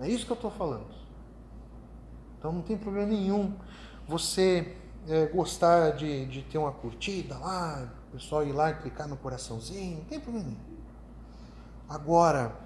[0.00, 0.86] É isso que eu estou falando.
[2.38, 3.54] Então não tem problema nenhum
[4.08, 4.74] você
[5.08, 9.16] é, gostar de, de ter uma curtida lá, o pessoal ir lá e clicar no
[9.16, 10.70] coraçãozinho, não tem problema nenhum.
[11.88, 12.56] Agora,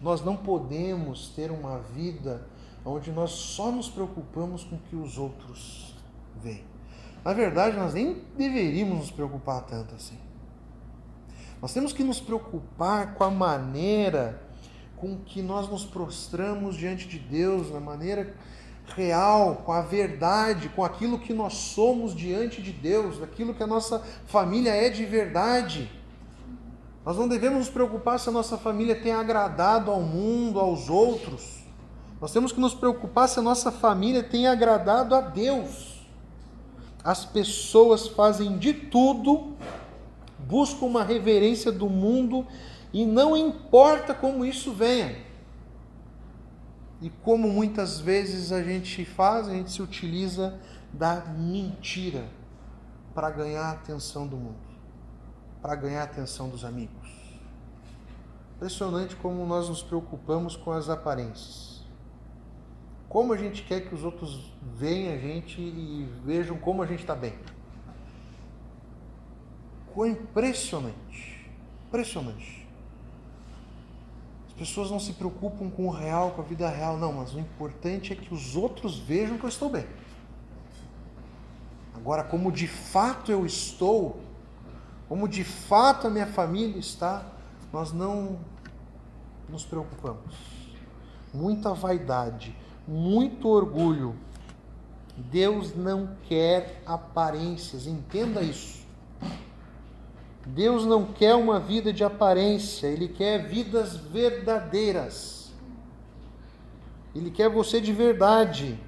[0.00, 2.46] nós não podemos ter uma vida
[2.84, 5.94] onde nós só nos preocupamos com o que os outros
[6.42, 6.64] veem.
[7.24, 10.18] Na verdade, nós nem deveríamos nos preocupar tanto assim.
[11.60, 14.42] Nós temos que nos preocupar com a maneira
[14.96, 18.34] com que nós nos prostramos diante de Deus, na maneira
[18.96, 23.66] real, com a verdade, com aquilo que nós somos diante de Deus, daquilo que a
[23.66, 25.90] nossa família é de verdade.
[27.04, 31.61] Nós não devemos nos preocupar se a nossa família tem agradado ao mundo, aos outros.
[32.22, 36.06] Nós temos que nos preocupar se a nossa família tem agradado a Deus.
[37.02, 39.56] As pessoas fazem de tudo,
[40.38, 42.46] buscam uma reverência do mundo
[42.92, 45.16] e não importa como isso venha.
[47.00, 50.60] E como muitas vezes a gente faz, a gente se utiliza
[50.92, 52.24] da mentira
[53.12, 54.62] para ganhar a atenção do mundo,
[55.60, 57.10] para ganhar a atenção dos amigos.
[58.54, 61.71] Impressionante como nós nos preocupamos com as aparências.
[63.12, 67.00] Como a gente quer que os outros vejam a gente e vejam como a gente
[67.00, 67.34] está bem.
[69.86, 71.50] Ficou impressionante.
[71.88, 72.62] Impressionante
[74.62, 76.96] pessoas não se preocupam com o real, com a vida real.
[76.96, 79.84] Não, mas o importante é que os outros vejam que eu estou bem.
[81.96, 84.20] Agora, como de fato eu estou,
[85.08, 87.26] como de fato a minha família está,
[87.72, 88.38] nós não
[89.48, 90.32] nos preocupamos.
[91.34, 92.54] Muita vaidade,
[92.92, 94.14] muito orgulho
[95.16, 98.82] Deus não quer aparências, entenda isso.
[100.44, 105.52] Deus não quer uma vida de aparência, Ele quer vidas verdadeiras.
[107.14, 108.78] Ele quer você de verdade.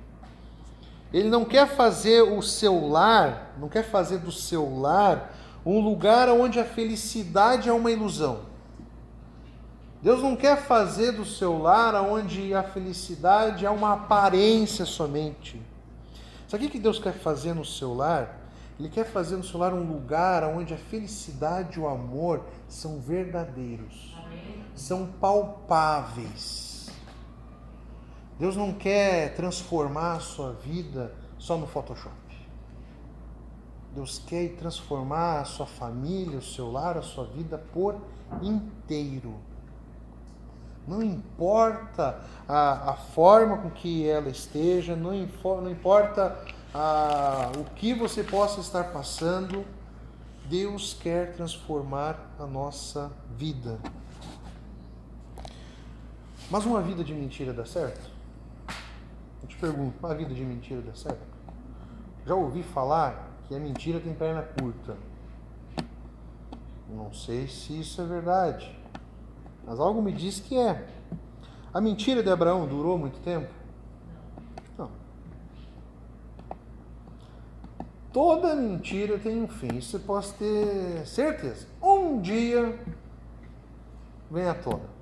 [1.12, 5.32] Ele não quer fazer o seu lar, não quer fazer do seu lar
[5.64, 8.40] um lugar onde a felicidade é uma ilusão.
[10.04, 15.58] Deus não quer fazer do seu lar onde a felicidade é uma aparência somente.
[16.46, 18.38] Sabe o que Deus quer fazer no seu lar?
[18.78, 23.00] Ele quer fazer no seu lar um lugar onde a felicidade e o amor são
[23.00, 24.62] verdadeiros, Amém.
[24.74, 26.90] são palpáveis.
[28.38, 32.14] Deus não quer transformar a sua vida só no Photoshop.
[33.94, 37.96] Deus quer transformar a sua família, o seu lar, a sua vida por
[38.42, 39.34] inteiro.
[40.86, 46.38] Não importa a, a forma com que ela esteja, não, não importa
[46.74, 49.64] a, o que você possa estar passando,
[50.46, 53.78] Deus quer transformar a nossa vida.
[56.50, 58.10] Mas uma vida de mentira dá certo?
[59.42, 61.34] Eu te pergunto, uma vida de mentira dá certo?
[62.26, 64.96] Já ouvi falar que a mentira tem perna curta.
[66.88, 68.83] Não sei se isso é verdade,
[69.66, 70.86] mas algo me diz que é.
[71.72, 73.52] A mentira de Abraão durou muito tempo?
[74.78, 74.90] Não.
[78.12, 81.66] Toda mentira tem um fim, você pode ter certeza.
[81.82, 82.78] Um dia
[84.30, 84.94] vem à tona.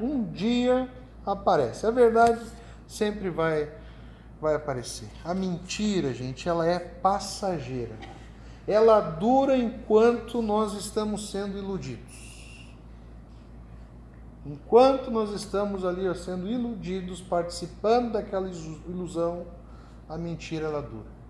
[0.00, 0.88] Um dia
[1.26, 1.86] aparece.
[1.86, 2.40] A verdade
[2.86, 3.70] sempre vai
[4.40, 5.08] vai aparecer.
[5.24, 7.94] A mentira, gente, ela é passageira.
[8.66, 12.29] Ela dura enquanto nós estamos sendo iludidos.
[14.44, 19.46] Enquanto nós estamos ali ó, sendo iludidos, participando daquela ilusão,
[20.08, 21.20] a mentira ela dura.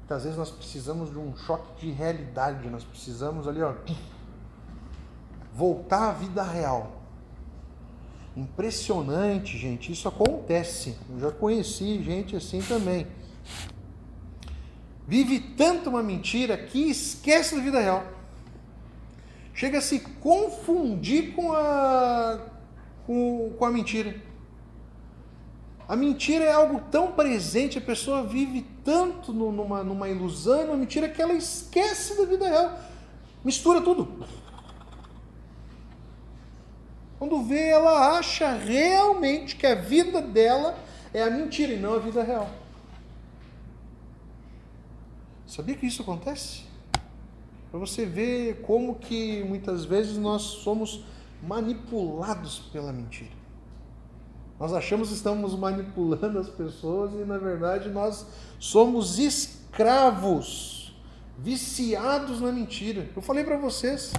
[0.00, 3.74] Muitas vezes nós precisamos de um choque de realidade, nós precisamos ali, ó,
[5.54, 7.00] voltar à vida real.
[8.36, 9.92] Impressionante, gente.
[9.92, 10.96] Isso acontece.
[11.10, 13.06] Eu já conheci gente assim também.
[15.06, 18.19] Vive tanto uma mentira que esquece da vida real.
[19.60, 22.46] Chega a se confundir com a,
[23.06, 24.18] com, com a mentira.
[25.86, 31.10] A mentira é algo tão presente, a pessoa vive tanto numa, numa ilusão, numa mentira,
[31.10, 32.78] que ela esquece da vida real.
[33.44, 34.24] Mistura tudo.
[37.18, 40.74] Quando vê, ela acha realmente que a vida dela
[41.12, 42.48] é a mentira e não a vida real.
[45.46, 46.69] Sabia que isso acontece?
[47.70, 51.04] Para você ver como que muitas vezes nós somos
[51.42, 53.30] manipulados pela mentira.
[54.58, 58.26] Nós achamos que estamos manipulando as pessoas e na verdade nós
[58.58, 60.94] somos escravos,
[61.38, 63.08] viciados na mentira.
[63.16, 64.12] Eu falei para vocês,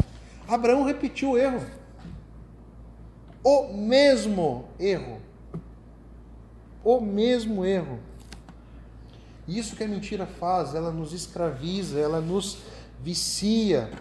[0.48, 1.62] Abraão repetiu o erro
[3.44, 5.20] o mesmo erro.
[6.84, 8.00] O mesmo erro.
[9.48, 12.60] Isso que a mentira faz, ela nos escraviza, ela nos
[13.02, 13.92] vicia,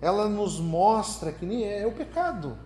[0.00, 2.56] ela nos mostra que nem é, é o pecado.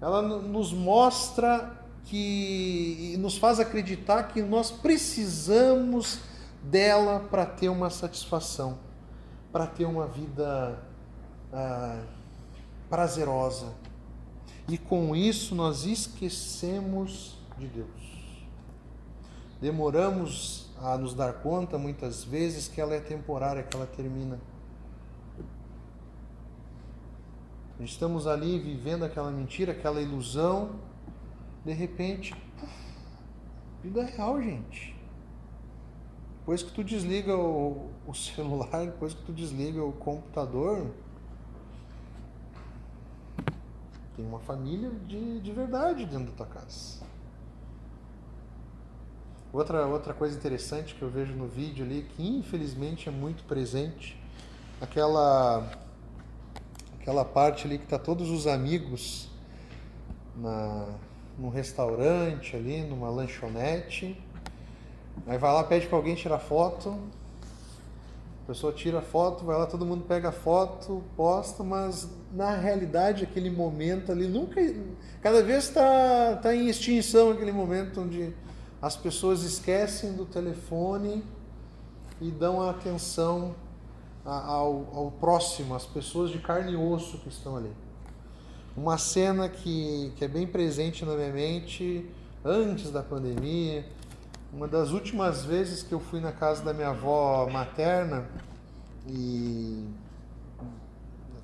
[0.00, 6.20] Ela nos mostra que nos faz acreditar que nós precisamos
[6.62, 8.78] dela para ter uma satisfação,
[9.52, 10.78] para ter uma vida
[11.52, 12.02] ah,
[12.88, 13.72] prazerosa.
[14.68, 17.88] E com isso nós esquecemos de Deus.
[19.60, 24.38] Demoramos a nos dar conta muitas vezes que ela é temporária, que ela termina.
[27.80, 30.70] Estamos ali vivendo aquela mentira, aquela ilusão,
[31.64, 32.34] de repente,
[33.82, 34.94] vida real, gente.
[36.40, 40.86] Depois que tu desliga o, o celular, depois que tu desliga o computador,
[44.16, 47.00] Tem uma família de, de verdade dentro da tua casa.
[49.52, 54.18] Outra, outra coisa interessante que eu vejo no vídeo ali, que infelizmente é muito presente,
[54.80, 55.70] aquela,
[56.98, 59.28] aquela parte ali que tá todos os amigos
[60.34, 60.86] na,
[61.38, 64.18] num restaurante ali, numa lanchonete.
[65.26, 66.98] Aí vai lá, pede para alguém tirar foto,
[68.44, 72.56] a pessoa tira a foto, vai lá, todo mundo pega a foto, posta, mas na
[72.56, 74.62] realidade aquele momento ali nunca.
[75.20, 78.34] Cada vez está tá em extinção aquele momento onde
[78.82, 81.24] as pessoas esquecem do telefone
[82.20, 83.54] e dão atenção
[84.24, 87.72] ao, ao próximo, às pessoas de carne e osso que estão ali.
[88.76, 92.10] Uma cena que, que é bem presente na minha mente
[92.44, 93.86] antes da pandemia
[94.52, 98.26] Uma das últimas vezes que eu fui na casa da minha avó materna
[99.06, 99.86] e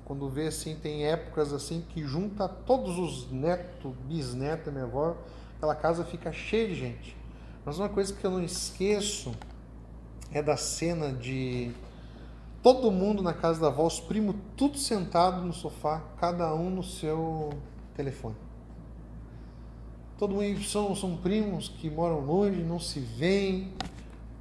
[0.03, 5.15] quando vê assim, tem épocas assim que junta todos os netos, bisnetos da minha avó,
[5.55, 7.18] aquela casa fica cheia de gente.
[7.69, 9.31] Mas uma coisa que eu não esqueço
[10.31, 11.71] é da cena de
[12.63, 16.81] todo mundo na casa da avó, os primos tudo sentado no sofá, cada um no
[16.81, 17.51] seu
[17.93, 18.35] telefone.
[20.17, 23.71] Todo mundo são, são primos que moram longe, não se veem.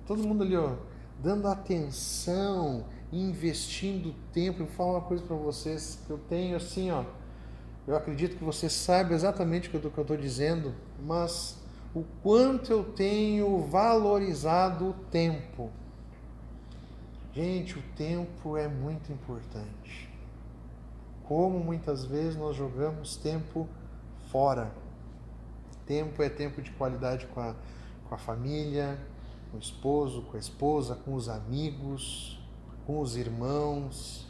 [0.07, 0.77] Todo mundo ali, ó,
[1.23, 4.63] dando atenção, investindo tempo.
[4.63, 7.05] Eu vou falar uma coisa para vocês que eu tenho assim, ó.
[7.87, 10.75] Eu acredito que você sabe exatamente o que eu estou dizendo,
[11.05, 11.58] mas
[11.95, 15.71] o quanto eu tenho valorizado o tempo.
[17.33, 20.09] Gente, o tempo é muito importante.
[21.25, 23.69] Como muitas vezes nós jogamos tempo
[24.31, 24.73] fora.
[25.87, 27.55] Tempo é tempo de qualidade com a,
[28.09, 28.99] com a família,
[29.51, 32.39] com o esposo, com a esposa, com os amigos,
[32.87, 34.27] com os irmãos,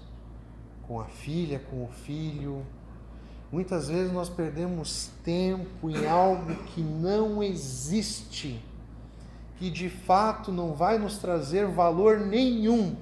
[0.86, 2.64] com a filha, com o filho.
[3.50, 8.62] Muitas vezes nós perdemos tempo em algo que não existe,
[9.58, 12.94] que de fato não vai nos trazer valor nenhum.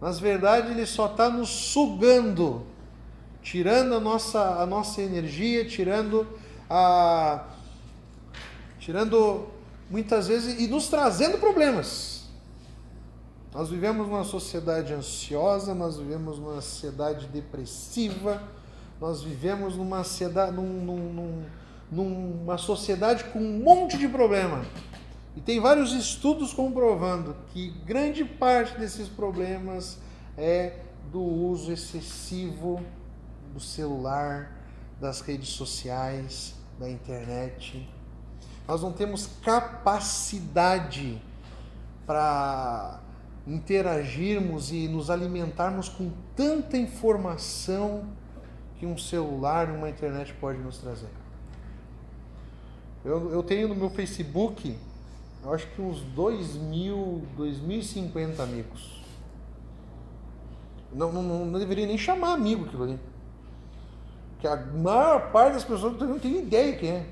[0.00, 2.66] Nas verdade, ele só está nos sugando,
[3.42, 6.26] tirando a nossa, a nossa energia, tirando
[6.68, 7.46] a,
[8.78, 9.46] tirando
[9.90, 12.28] muitas vezes e nos trazendo problemas.
[13.52, 18.42] Nós vivemos numa sociedade ansiosa, nós vivemos numa sociedade depressiva,
[19.00, 21.44] nós vivemos numa, sociedade, num, num,
[21.90, 24.64] numa sociedade com um monte de problema.
[25.36, 29.98] E tem vários estudos comprovando que grande parte desses problemas
[30.36, 30.80] é
[31.12, 32.80] do uso excessivo
[33.54, 34.52] do celular,
[35.00, 37.88] das redes sociais, da internet.
[38.66, 41.22] Nós não temos capacidade
[42.04, 43.00] para
[43.46, 48.08] interagirmos e nos alimentarmos com tanta informação
[48.78, 51.08] que um celular e uma internet pode nos trazer.
[53.04, 54.76] Eu, eu tenho no meu Facebook,
[55.44, 59.02] eu acho que uns 2.000, 2.050 amigos.
[60.92, 62.98] Não, não, não deveria nem chamar amigo aquilo ali
[64.40, 67.06] que a maior parte das pessoas não tem ideia quem é.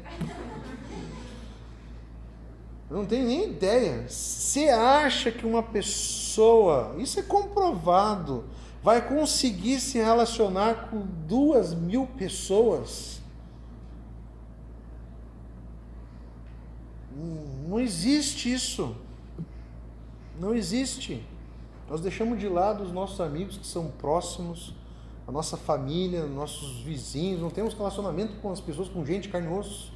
[2.88, 4.08] não tem nem ideia.
[4.08, 8.44] Você acha que uma pessoa, isso é comprovado,
[8.82, 13.20] vai conseguir se relacionar com duas mil pessoas?
[17.68, 18.94] Não existe isso.
[20.38, 21.24] Não existe.
[21.88, 24.74] Nós deixamos de lado os nossos amigos que são próximos
[25.26, 29.50] a nossa família, nossos vizinhos, não temos relacionamento com as pessoas, com gente carne e
[29.50, 29.92] osso.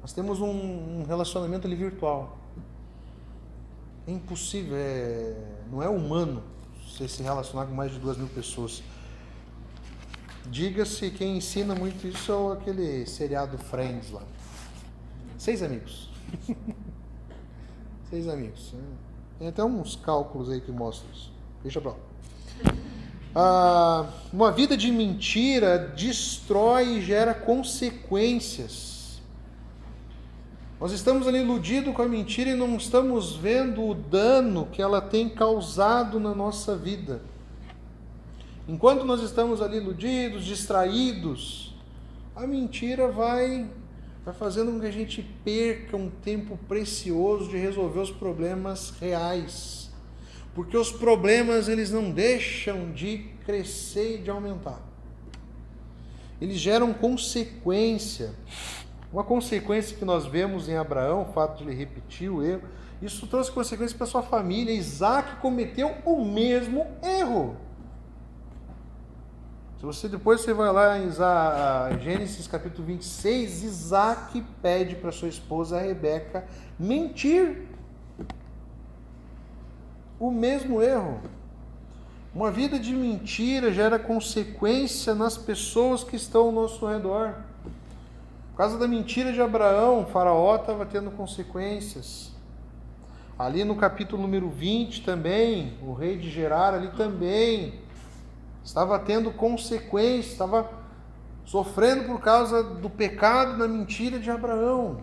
[0.00, 2.38] Nós temos um, relacionamento ali virtual.
[4.06, 5.36] É impossível, é,
[5.70, 6.42] não é humano
[6.90, 8.82] você se relacionar com mais de duas mil pessoas.
[10.46, 14.22] Diga-se, quem ensina muito isso é aquele seriado Friends lá.
[15.38, 16.08] Seis amigos.
[18.10, 18.72] Seis amigos.
[18.72, 18.82] Né?
[19.38, 21.32] Tem até uns cálculos aí que mostram isso.
[21.62, 21.96] Deixa pra lá.
[23.34, 28.89] Ah, uma vida de mentira destrói e gera consequências.
[30.80, 35.00] Nós estamos ali iludidos com a mentira e não estamos vendo o dano que ela
[35.00, 37.20] tem causado na nossa vida.
[38.66, 41.74] Enquanto nós estamos ali iludidos, distraídos,
[42.34, 43.68] a mentira vai,
[44.24, 49.80] vai fazendo com que a gente perca um tempo precioso de resolver os problemas reais
[50.54, 54.80] porque os problemas eles não deixam de crescer e de aumentar.
[56.40, 58.34] Eles geram consequência.
[59.12, 62.62] Uma consequência que nós vemos em Abraão, o fato de ele repetir o erro,
[63.02, 64.72] isso trouxe consequências para sua família.
[64.72, 67.56] Isaac cometeu o mesmo erro.
[69.78, 71.10] Se você depois você vai lá em
[72.00, 76.46] Gênesis capítulo 26, Isaac pede para sua esposa Rebeca
[76.78, 77.66] mentir
[80.18, 81.18] o mesmo erro.
[82.34, 87.36] Uma vida de mentira gera consequência nas pessoas que estão ao nosso redor.
[88.60, 92.30] Causa da mentira de Abraão, Faraó estava tendo consequências.
[93.38, 97.80] Ali no capítulo número 20 também, o rei de Gerar ali também
[98.62, 100.70] estava tendo consequências, estava
[101.42, 104.98] sofrendo por causa do pecado da mentira de Abraão.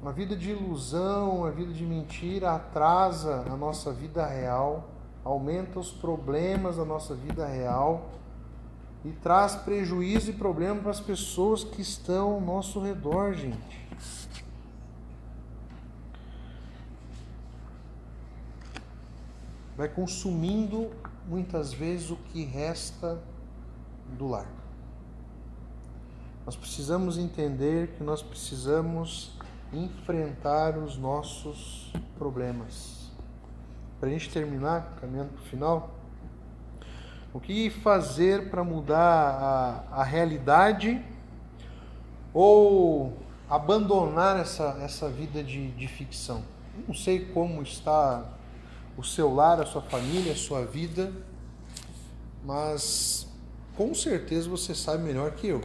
[0.00, 4.90] Uma vida de ilusão, uma vida de mentira atrasa a nossa vida real,
[5.24, 8.10] aumenta os problemas da nossa vida real
[9.04, 13.84] e traz prejuízo e problema para as pessoas que estão ao nosso redor, gente.
[19.76, 20.90] Vai consumindo
[21.28, 23.20] muitas vezes o que resta
[24.16, 24.46] do lar.
[26.46, 29.32] Nós precisamos entender que nós precisamos
[29.72, 33.10] enfrentar os nossos problemas.
[33.98, 35.93] Para a gente terminar, caminhando para o final,
[37.34, 41.04] o que fazer para mudar a, a realidade
[42.32, 43.12] ou
[43.50, 46.44] abandonar essa, essa vida de, de ficção?
[46.86, 48.24] Não sei como está
[48.96, 51.12] o seu lar, a sua família, a sua vida,
[52.44, 53.26] mas
[53.76, 55.60] com certeza você sabe melhor que eu.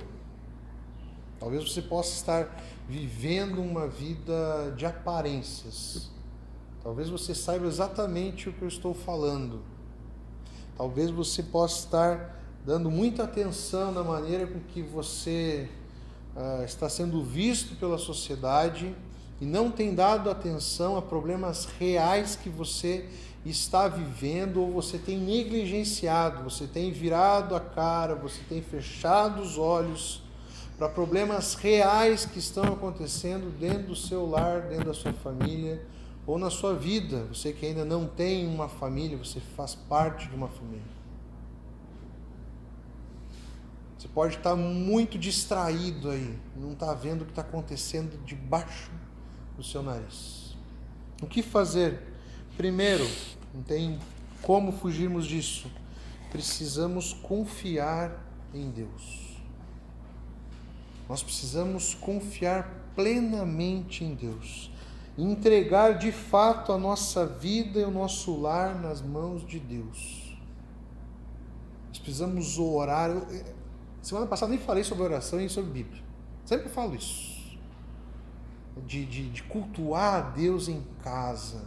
[1.39, 6.09] Talvez você possa estar vivendo uma vida de aparências.
[6.81, 9.61] Talvez você saiba exatamente o que eu estou falando.
[10.79, 15.67] Talvez você possa estar dando muita atenção na maneira com que você
[16.33, 18.95] uh, está sendo visto pela sociedade
[19.41, 23.09] e não tem dado atenção a problemas reais que você
[23.45, 29.57] está vivendo ou você tem negligenciado, você tem virado a cara, você tem fechado os
[29.57, 30.23] olhos
[30.77, 35.81] para problemas reais que estão acontecendo dentro do seu lar, dentro da sua família
[36.29, 37.23] ou na sua vida.
[37.33, 40.99] Você que ainda não tem uma família, você faz parte de uma família.
[43.97, 48.91] Você pode estar muito distraído aí, não está vendo o que está acontecendo debaixo
[49.57, 50.55] do seu nariz.
[51.19, 51.99] O que fazer?
[52.55, 53.07] Primeiro,
[53.51, 53.97] não tem
[54.43, 55.69] como fugirmos disso.
[56.31, 58.23] Precisamos confiar
[58.53, 59.35] em Deus.
[61.09, 64.69] Nós precisamos confiar plenamente em Deus.
[65.21, 70.37] Entregar de fato a nossa vida e o nosso lar nas mãos de Deus.
[71.89, 73.09] Nós precisamos orar.
[73.09, 73.53] Eu, eh,
[74.01, 76.01] semana passada nem falei sobre oração e sobre Bíblia.
[76.45, 77.39] Sempre falo isso
[78.85, 81.63] de, de, de cultuar a Deus em casa,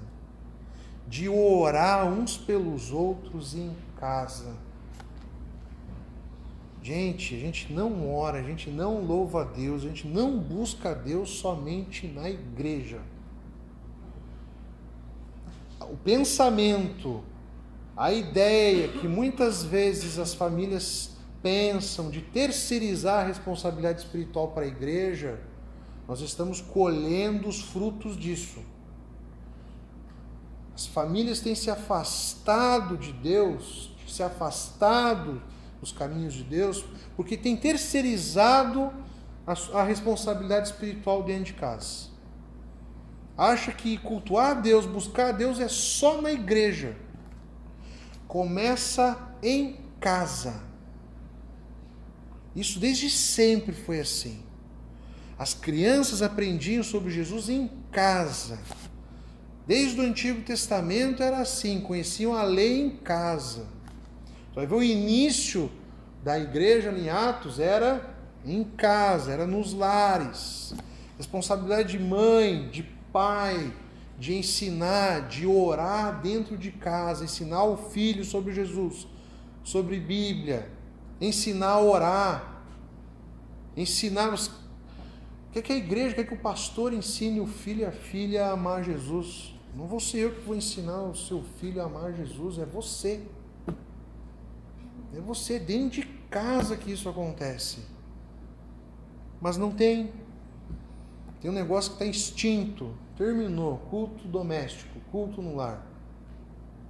[1.06, 4.56] de orar uns pelos outros em casa.
[6.82, 10.90] Gente, a gente não ora, a gente não louva a Deus, a gente não busca
[10.90, 13.00] a Deus somente na igreja.
[15.92, 17.22] O pensamento,
[17.94, 21.10] a ideia que muitas vezes as famílias
[21.42, 25.38] pensam de terceirizar a responsabilidade espiritual para a igreja,
[26.08, 28.60] nós estamos colhendo os frutos disso.
[30.74, 35.42] As famílias têm se afastado de Deus, se afastado
[35.78, 36.82] dos caminhos de Deus,
[37.14, 38.90] porque têm terceirizado
[39.46, 42.11] a, a responsabilidade espiritual dentro de casa.
[43.36, 46.96] Acha que cultuar a Deus, buscar a Deus é só na igreja.
[48.28, 50.62] Começa em casa.
[52.54, 54.42] Isso desde sempre foi assim.
[55.38, 58.58] As crianças aprendiam sobre Jesus em casa.
[59.66, 63.66] Desde o Antigo Testamento era assim, conheciam a lei em casa.
[64.48, 65.70] Você vai ver o início
[66.22, 68.14] da igreja em Atos era
[68.44, 70.74] em casa, era nos lares.
[71.16, 73.72] Responsabilidade de mãe, de pai,
[74.18, 79.06] de ensinar, de orar dentro de casa, ensinar o filho sobre Jesus,
[79.62, 80.70] sobre Bíblia,
[81.20, 82.64] ensinar a orar,
[83.76, 84.62] ensinar os
[85.52, 88.52] Quer que a igreja, quer que o pastor ensine o filho e a filha a
[88.52, 89.54] amar Jesus?
[89.76, 93.20] Não vou ser eu que vou ensinar o seu filho a amar Jesus, é você.
[95.14, 97.80] É você dentro de casa que isso acontece.
[99.42, 100.10] Mas não tem.
[101.42, 102.94] Tem um negócio que está extinto.
[103.22, 103.78] Terminou.
[103.88, 105.86] Culto doméstico, culto no lar.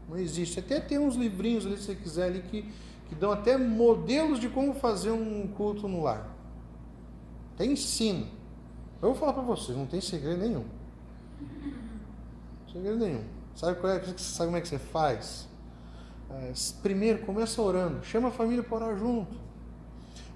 [0.08, 0.58] Não existe.
[0.58, 2.62] Até tem uns livrinhos ali, se você quiser, ali, que,
[3.06, 6.34] que dão até modelos de como fazer um culto no lar.
[7.54, 8.26] Tem ensino.
[9.02, 10.64] Eu vou falar para vocês, não tem segredo nenhum.
[12.72, 13.24] Segredo nenhum.
[13.54, 15.46] Sabe, qual é, sabe como é que você faz?
[16.30, 16.52] É,
[16.82, 18.02] primeiro, começa orando.
[18.04, 19.36] Chama a família para orar junto.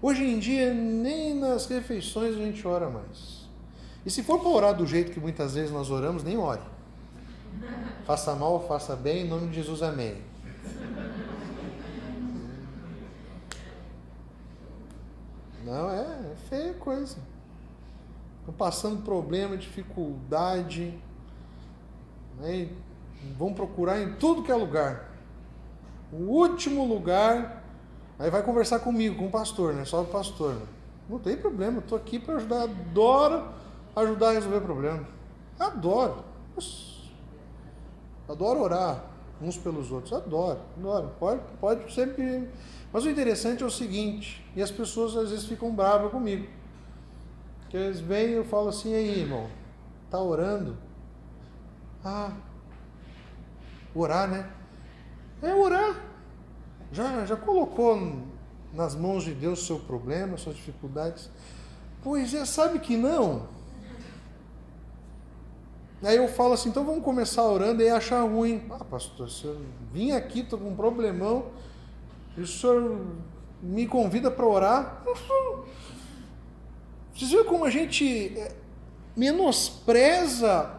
[0.02, 3.45] Hoje em dia, nem nas refeições a gente ora mais.
[4.06, 6.62] E se for para orar do jeito que muitas vezes nós oramos, nem ore.
[8.06, 10.22] Faça mal faça bem, em nome de Jesus, amém.
[15.64, 17.18] Não, é, é feia coisa
[18.46, 20.94] estão passando problema, dificuldade,
[22.38, 22.68] né?
[23.36, 25.10] vão procurar em tudo que é lugar.
[26.12, 27.64] O último lugar,
[28.18, 29.84] aí vai conversar comigo, com o pastor, né?
[29.84, 30.54] Só o pastor.
[30.54, 30.66] Né?
[31.08, 33.48] Não tem problema, estou aqui para ajudar, adoro
[33.96, 35.06] ajudar a resolver problema.
[35.58, 36.24] Adoro.
[38.28, 39.04] Adoro orar
[39.40, 40.12] uns pelos outros.
[40.12, 41.10] Adoro, adoro.
[41.18, 42.48] Pode, pode sempre.
[42.92, 46.46] Mas o interessante é o seguinte, e as pessoas às vezes ficam bravas comigo.
[47.68, 49.48] Que eles vêm e eu falo assim, aí irmão,
[50.10, 50.76] tá orando?
[52.04, 52.32] Ah,
[53.94, 54.48] orar, né?
[55.42, 56.00] É orar.
[56.92, 58.22] Já, já colocou
[58.72, 61.28] nas mãos de Deus seu problema, suas dificuldades?
[62.02, 63.55] Pois é, sabe que não.
[66.02, 68.62] Aí eu falo assim, então vamos começar orando e achar ruim.
[68.70, 69.58] Ah, pastor, se eu
[69.92, 71.46] vim aqui, estou com um problemão,
[72.36, 73.00] e o senhor
[73.62, 75.02] me convida para orar.
[77.14, 78.54] Vocês viram como a gente é,
[79.16, 80.70] menospreza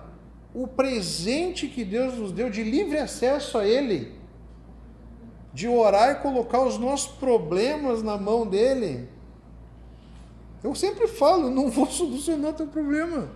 [0.54, 4.16] o presente que Deus nos deu de livre acesso a Ele,
[5.52, 9.10] de orar e colocar os nossos problemas na mão dele.
[10.64, 13.32] Eu sempre falo, não vou solucionar teu problema.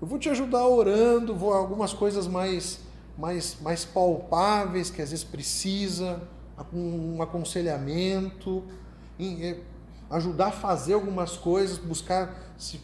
[0.00, 2.80] Eu vou te ajudar orando, vou algumas coisas mais
[3.18, 6.22] mais mais palpáveis que às vezes precisa,
[6.72, 8.64] um aconselhamento,
[9.18, 9.58] é,
[10.10, 12.80] ajudar a fazer algumas coisas, buscar se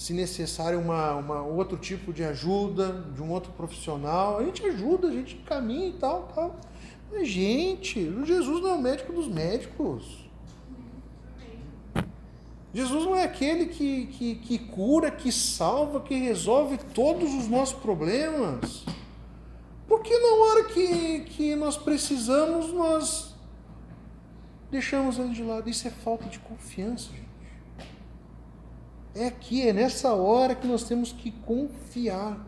[0.00, 5.08] se necessário uma, uma outro tipo de ajuda de um outro profissional, a gente ajuda,
[5.08, 6.56] a gente caminha e tal, tal.
[7.12, 10.29] Mas, gente, Jesus não é o médico dos médicos.
[12.72, 17.74] Jesus não é aquele que, que, que cura, que salva, que resolve todos os nossos
[17.80, 18.84] problemas.
[19.88, 23.34] Porque na hora que, que nós precisamos, nós
[24.70, 25.68] deixamos ele de lado.
[25.68, 27.28] Isso é falta de confiança, gente.
[29.14, 32.46] É aqui, é nessa hora que nós temos que confiar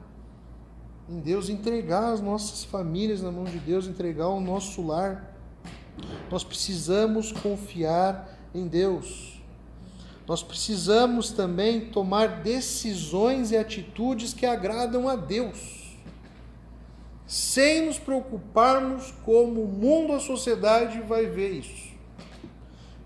[1.08, 5.36] em Deus, entregar as nossas famílias na mão de Deus, entregar o nosso lar.
[6.30, 9.41] Nós precisamos confiar em Deus.
[10.32, 15.94] Nós precisamos também tomar decisões e atitudes que agradam a Deus,
[17.26, 21.92] sem nos preocuparmos como o mundo, a sociedade vai ver isso.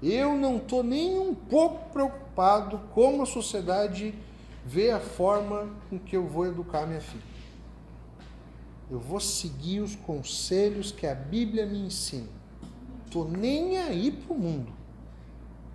[0.01, 4.15] Eu não estou nem um pouco preocupado como a sociedade
[4.65, 7.25] vê a forma com que eu vou educar minha filha.
[8.89, 12.29] Eu vou seguir os conselhos que a Bíblia me ensina.
[13.05, 14.73] Estou nem aí para o mundo.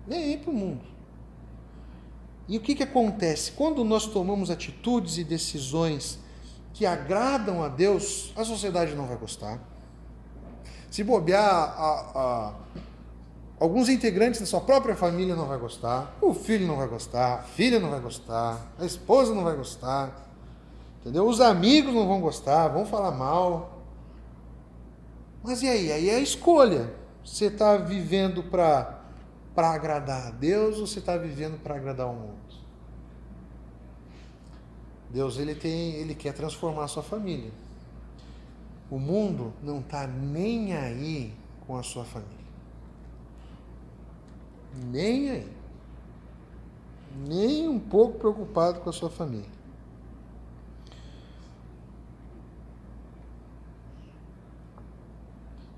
[0.06, 0.91] Nem aí para o mundo.
[2.48, 3.52] E o que, que acontece?
[3.52, 6.18] Quando nós tomamos atitudes e decisões
[6.72, 9.60] que agradam a Deus, a sociedade não vai gostar.
[10.90, 12.54] Se bobear, a, a,
[13.58, 17.38] alguns integrantes da sua própria família não vai gostar, o filho não vai gostar, a
[17.42, 20.28] filha não vai gostar, a esposa não vai gostar,
[21.00, 21.26] entendeu?
[21.26, 23.80] Os amigos não vão gostar, vão falar mal.
[25.42, 25.92] Mas e aí?
[25.92, 26.92] Aí é a escolha.
[27.24, 29.01] Você está vivendo para
[29.54, 32.62] para agradar a Deus ou você está vivendo para agradar o mundo?
[35.10, 37.50] Deus ele tem, ele quer transformar a sua família.
[38.90, 41.34] O mundo não está nem aí
[41.66, 42.32] com a sua família.
[44.90, 45.52] Nem aí.
[47.26, 49.50] Nem um pouco preocupado com a sua família.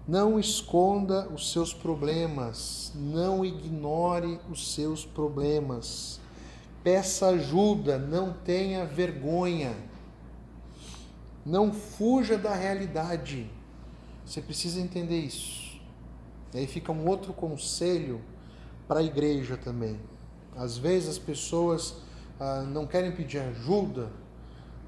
[0.06, 6.20] Não esconda os seus problemas, não ignore os seus problemas.
[6.82, 9.74] Peça ajuda, não tenha vergonha.
[11.44, 13.50] Não fuja da realidade.
[14.26, 15.80] Você precisa entender isso.
[16.52, 18.20] E aí fica um outro conselho
[18.86, 19.98] para a igreja também.
[20.54, 21.96] Às vezes as pessoas
[22.38, 24.10] ah, não querem pedir ajuda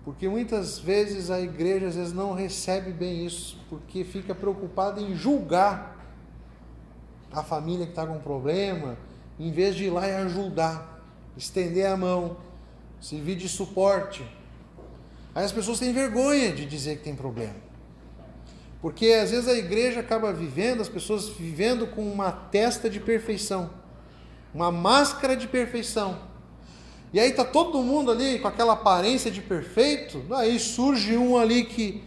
[0.06, 5.16] porque muitas vezes a igreja às vezes não recebe bem isso, porque fica preocupada em
[5.16, 5.96] julgar
[7.32, 8.96] a família que está com problema,
[9.36, 11.02] em vez de ir lá e ajudar,
[11.36, 12.36] estender a mão,
[13.00, 14.24] servir de suporte.
[15.34, 17.56] Aí as pessoas têm vergonha de dizer que tem problema.
[18.80, 23.70] Porque às vezes a igreja acaba vivendo, as pessoas vivendo com uma testa de perfeição,
[24.54, 26.35] uma máscara de perfeição
[27.12, 31.64] e aí tá todo mundo ali com aquela aparência de perfeito, aí surge um ali
[31.64, 32.02] que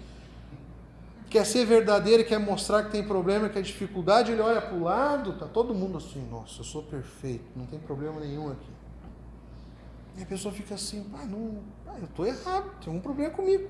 [1.30, 4.84] quer ser verdadeiro, quer mostrar que tem problema, que é dificuldade, ele olha para o
[4.84, 8.72] lado, tá todo mundo assim, nossa, eu sou perfeito, não tem problema nenhum aqui.
[10.18, 13.70] E a pessoa fica assim, ah, não, ah, eu estou errado, tem um problema comigo.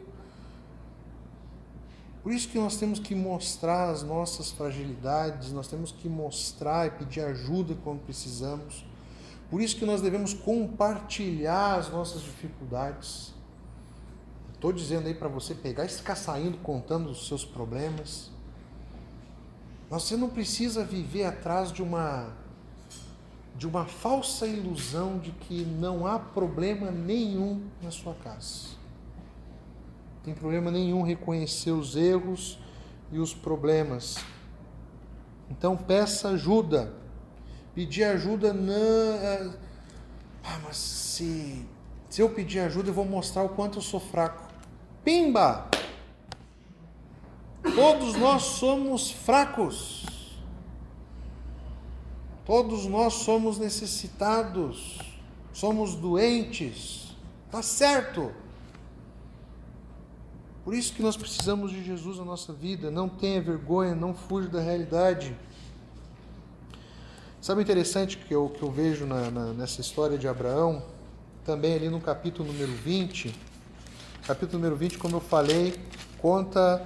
[2.23, 6.91] Por isso que nós temos que mostrar as nossas fragilidades, nós temos que mostrar e
[6.91, 8.85] pedir ajuda quando precisamos.
[9.49, 13.33] Por isso que nós devemos compartilhar as nossas dificuldades.
[14.53, 18.29] Estou dizendo aí para você pegar e ficar saindo contando os seus problemas.
[19.89, 22.31] Você não precisa viver atrás de uma
[23.55, 28.69] de uma falsa ilusão de que não há problema nenhum na sua casa.
[30.15, 32.57] Não tem problema nenhum reconhecer os erros
[33.11, 34.15] e os problemas.
[35.49, 36.93] Então peça ajuda.
[37.79, 38.73] Pedir ajuda não.
[38.73, 39.51] É,
[40.43, 41.65] ah, mas se,
[42.09, 44.43] se eu pedir ajuda, eu vou mostrar o quanto eu sou fraco.
[45.01, 45.69] Pimba!
[47.73, 50.37] Todos nós somos fracos.
[52.43, 54.99] Todos nós somos necessitados.
[55.53, 57.15] Somos doentes.
[57.49, 58.33] Tá certo.
[60.65, 62.91] Por isso que nós precisamos de Jesus na nossa vida.
[62.91, 65.33] Não tenha vergonha, não fuja da realidade.
[67.41, 70.83] Sabe o interessante que eu, que eu vejo na, na, nessa história de Abraão?
[71.45, 73.33] Também ali no capítulo número 20.
[74.27, 75.79] Capítulo número 20, como eu falei,
[76.17, 76.85] conta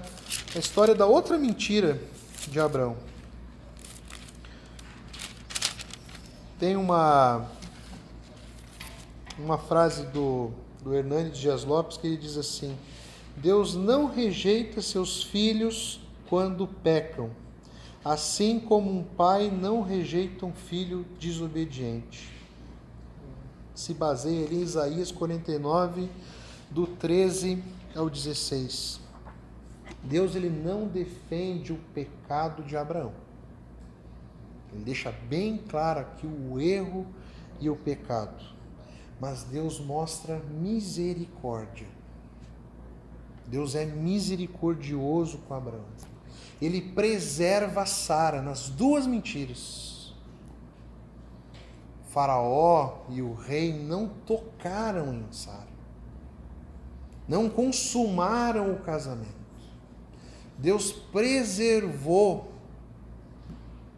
[0.56, 2.00] a história da outra mentira
[2.48, 2.96] de Abraão.
[6.60, 7.48] Tem uma,
[9.40, 10.52] uma frase do,
[10.84, 12.78] do Hernani Dias Lopes que ele diz assim:
[13.38, 16.00] Deus não rejeita seus filhos
[16.30, 17.32] quando pecam,
[18.04, 22.30] assim como um pai não rejeita um filho desobediente.
[23.74, 26.10] Se baseia ali em Isaías 49,
[26.70, 27.64] do 13
[27.96, 29.00] ao 16.
[30.04, 33.14] Deus ele não defende o pecado de Abraão.
[34.74, 37.06] Ele deixa bem claro aqui o erro
[37.60, 38.44] e o pecado.
[39.20, 41.88] Mas Deus mostra misericórdia.
[43.48, 45.86] Deus é misericordioso com Abraão.
[46.64, 50.14] Ele preserva Sara nas duas mentiras.
[52.08, 55.68] O faraó e o rei não tocaram em Sara.
[57.28, 59.44] Não consumaram o casamento.
[60.58, 62.54] Deus preservou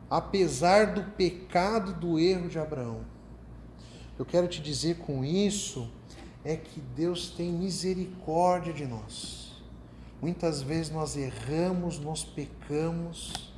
[0.10, 3.02] apesar do pecado do erro de Abraão.
[4.18, 5.88] Eu quero te dizer com isso
[6.44, 9.45] é que Deus tem misericórdia de nós.
[10.22, 13.54] Muitas vezes nós erramos, nós pecamos,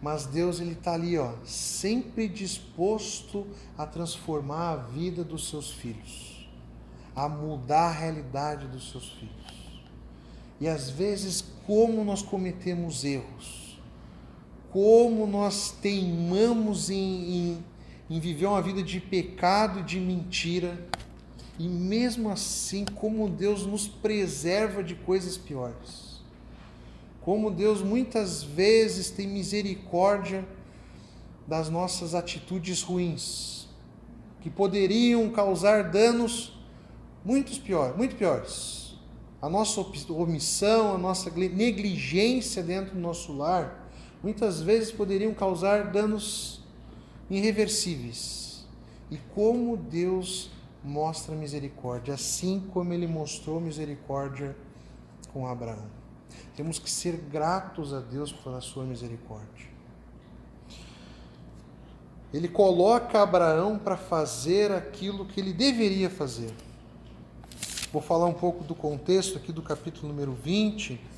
[0.00, 3.46] mas Deus ele está ali, ó, sempre disposto
[3.78, 6.48] a transformar a vida dos seus filhos,
[7.14, 9.82] a mudar a realidade dos seus filhos.
[10.60, 13.78] E às vezes, como nós cometemos erros,
[14.70, 17.64] como nós teimamos em, em,
[18.08, 20.78] em viver uma vida de pecado de mentira,
[21.58, 26.20] e mesmo assim, como Deus nos preserva de coisas piores.
[27.20, 30.44] Como Deus muitas vezes tem misericórdia
[31.46, 33.68] das nossas atitudes ruins,
[34.40, 36.58] que poderiam causar danos
[37.24, 38.94] muito piores, muito piores.
[39.40, 39.80] A nossa
[40.10, 43.90] omissão, a nossa negligência dentro do nosso lar
[44.22, 46.60] muitas vezes poderiam causar danos
[47.28, 48.64] irreversíveis.
[49.10, 50.50] E como Deus
[50.84, 54.56] mostra misericórdia, assim como ele mostrou misericórdia
[55.32, 55.86] com Abraão.
[56.56, 59.70] Temos que ser gratos a Deus pela sua misericórdia.
[62.32, 66.52] Ele coloca Abraão para fazer aquilo que ele deveria fazer.
[67.92, 71.12] Vou falar um pouco do contexto aqui do capítulo número 20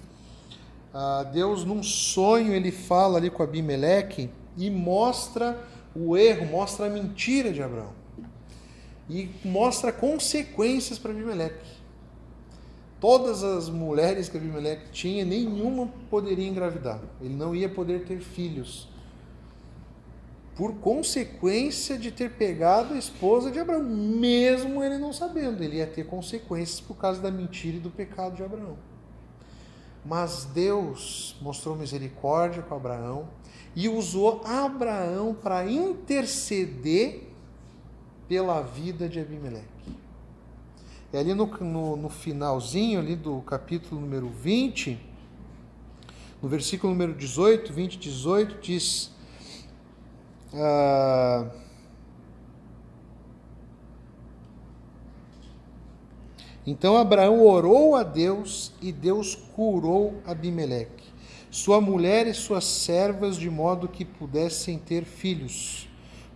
[0.96, 5.58] ah, Deus, num sonho, ele fala ali com Abimeleque e mostra
[5.92, 7.90] o erro, mostra a mentira de Abraão.
[9.09, 11.84] E mostra consequências para Abimeleque.
[13.00, 17.00] Todas as mulheres que Abimeleque tinha, nenhuma poderia engravidar.
[17.20, 18.88] Ele não ia poder ter filhos.
[20.57, 25.86] Por consequência de ter pegado a esposa de Abraão, mesmo ele não sabendo, ele ia
[25.86, 28.78] ter consequências por causa da mentira e do pecado de Abraão.
[30.05, 33.28] Mas Deus mostrou misericórdia com Abraão
[33.74, 37.24] e usou Abraão para interceder
[38.29, 39.64] pela vida de Abimeleque.
[41.12, 44.99] E ali no, no, no, finalzinho ali do capítulo número 20,
[46.43, 49.11] no versículo número 18, 20, 18, diz.
[50.53, 51.51] Ah,
[56.66, 61.05] Então Abraão orou a Deus e Deus curou Abimeleque,
[61.51, 65.87] sua mulher e suas servas, de modo que pudessem ter filhos,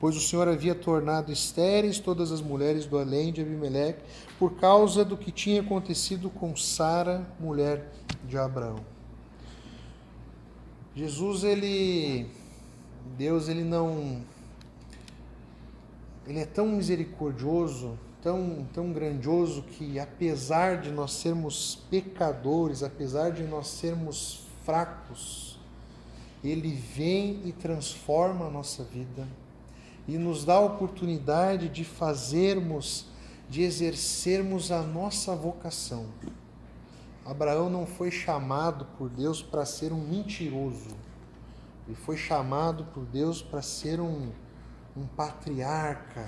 [0.00, 4.02] pois o Senhor havia tornado estéreis todas as mulheres do além de Abimeleque,
[4.38, 7.90] por causa do que tinha acontecido com Sara, mulher
[8.24, 8.80] de Abraão.
[10.94, 12.26] Jesus, ele.
[13.16, 14.22] Deus, ele não.
[16.26, 23.42] Ele é tão misericordioso tão, tão grandioso que, apesar de nós sermos pecadores, apesar de
[23.44, 25.58] nós sermos fracos,
[26.42, 29.26] Ele vem e transforma a nossa vida
[30.08, 33.06] e nos dá a oportunidade de fazermos,
[33.48, 36.06] de exercermos a nossa vocação.
[37.24, 40.96] Abraão não foi chamado por Deus para ser um mentiroso,
[41.86, 44.32] ele foi chamado por Deus para ser um,
[44.96, 46.26] um patriarca,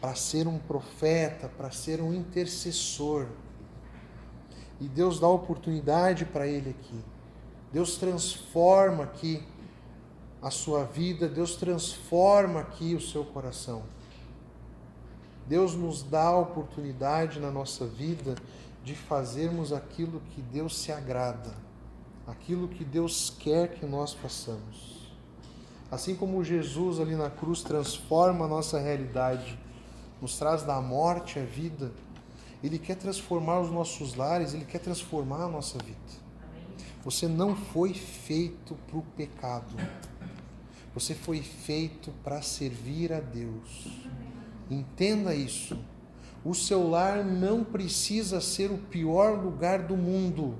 [0.00, 3.26] para ser um profeta, para ser um intercessor.
[4.80, 7.02] E Deus dá oportunidade para ele aqui
[7.74, 9.42] Deus transforma aqui
[10.44, 13.82] a sua vida, Deus transforma aqui o seu coração.
[15.46, 18.34] Deus nos dá a oportunidade na nossa vida
[18.84, 21.54] de fazermos aquilo que Deus se agrada,
[22.26, 25.10] aquilo que Deus quer que nós façamos.
[25.90, 29.58] Assim como Jesus ali na cruz transforma a nossa realidade,
[30.20, 31.90] nos traz da morte à vida,
[32.62, 36.22] Ele quer transformar os nossos lares, Ele quer transformar a nossa vida.
[37.02, 39.74] Você não foi feito para o pecado.
[40.94, 43.88] Você foi feito para servir a Deus.
[44.70, 45.76] Entenda isso.
[46.44, 50.56] O seu lar não precisa ser o pior lugar do mundo.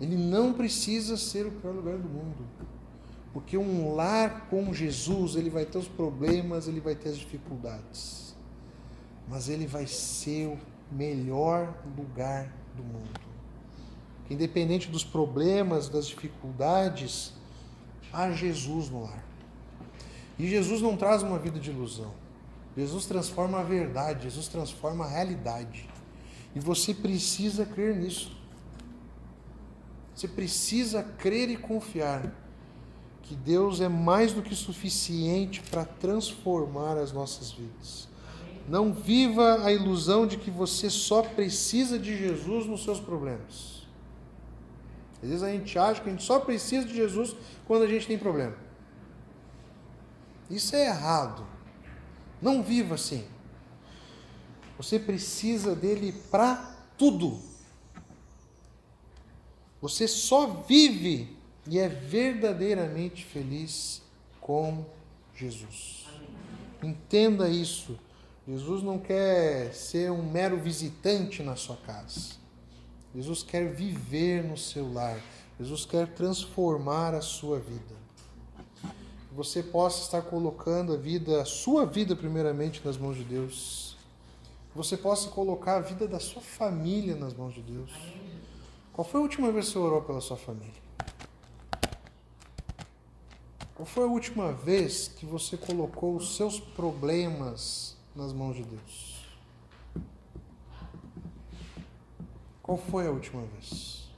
[0.00, 2.44] Ele não precisa ser o pior lugar do mundo.
[3.32, 8.36] Porque um lar com Jesus, ele vai ter os problemas, ele vai ter as dificuldades.
[9.28, 10.58] Mas ele vai ser o
[10.94, 13.20] melhor lugar do mundo.
[14.28, 17.32] Independente dos problemas, das dificuldades,
[18.14, 19.24] há Jesus no lar.
[20.38, 22.12] E Jesus não traz uma vida de ilusão.
[22.76, 25.88] Jesus transforma a verdade, Jesus transforma a realidade.
[26.54, 28.36] E você precisa crer nisso.
[30.14, 32.32] Você precisa crer e confiar
[33.22, 38.08] que Deus é mais do que suficiente para transformar as nossas vidas.
[38.68, 43.73] Não viva a ilusão de que você só precisa de Jesus nos seus problemas.
[45.24, 47.34] Às vezes a gente acha que a gente só precisa de Jesus
[47.66, 48.54] quando a gente tem problema.
[50.50, 51.46] Isso é errado.
[52.42, 53.24] Não viva assim.
[54.76, 57.40] Você precisa dele para tudo.
[59.80, 61.34] Você só vive
[61.66, 64.02] e é verdadeiramente feliz
[64.42, 64.84] com
[65.34, 66.06] Jesus.
[66.82, 67.98] Entenda isso.
[68.46, 72.43] Jesus não quer ser um mero visitante na sua casa.
[73.14, 75.20] Jesus quer viver no seu lar.
[75.58, 78.04] Jesus quer transformar a sua vida
[79.34, 83.96] você possa estar colocando a vida, a sua vida primeiramente nas mãos de Deus.
[84.70, 87.90] Que você possa colocar a vida da sua família nas mãos de Deus.
[88.92, 90.84] Qual foi a última vez que você orou pela sua família?
[93.74, 99.13] Qual foi a última vez que você colocou os seus problemas nas mãos de Deus?
[102.64, 104.10] Qual foi a última vez?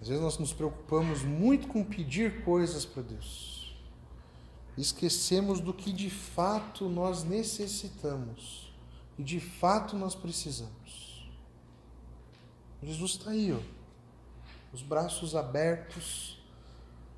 [0.00, 3.52] Às vezes nós nos preocupamos muito com pedir coisas para Deus
[4.76, 8.72] esquecemos do que de fato nós necessitamos
[9.18, 11.28] e de fato nós precisamos.
[12.82, 13.60] Jesus está aí, ó,
[14.72, 16.40] os braços abertos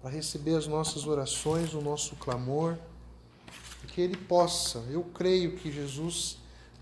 [0.03, 2.77] para receber as nossas orações, o nosso clamor,
[3.89, 6.39] que Ele possa, eu creio que Jesus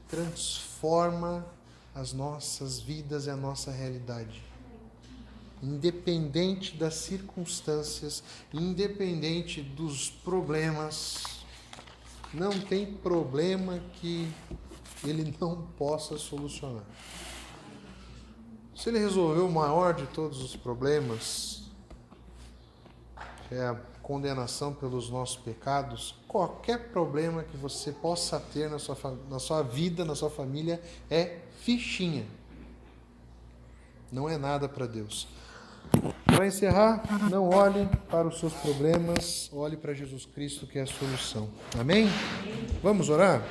[0.08, 1.46] transforma
[1.94, 4.52] as nossas vidas e a nossa realidade
[5.62, 8.22] independente das circunstâncias,
[8.52, 11.22] independente dos problemas.
[12.34, 14.28] Não tem problema que
[15.04, 16.84] ele não possa solucionar.
[18.74, 21.70] Se ele resolveu o maior de todos os problemas,
[23.48, 28.96] que é a condenação pelos nossos pecados, qualquer problema que você possa ter na sua,
[29.30, 32.24] na sua vida, na sua família, é fichinha.
[34.10, 35.28] Não é nada para Deus.
[36.26, 40.86] Para encerrar, não olhe para os seus problemas, olhe para Jesus Cristo que é a
[40.86, 41.48] solução.
[41.78, 42.08] Amém?
[42.82, 43.42] Vamos orar?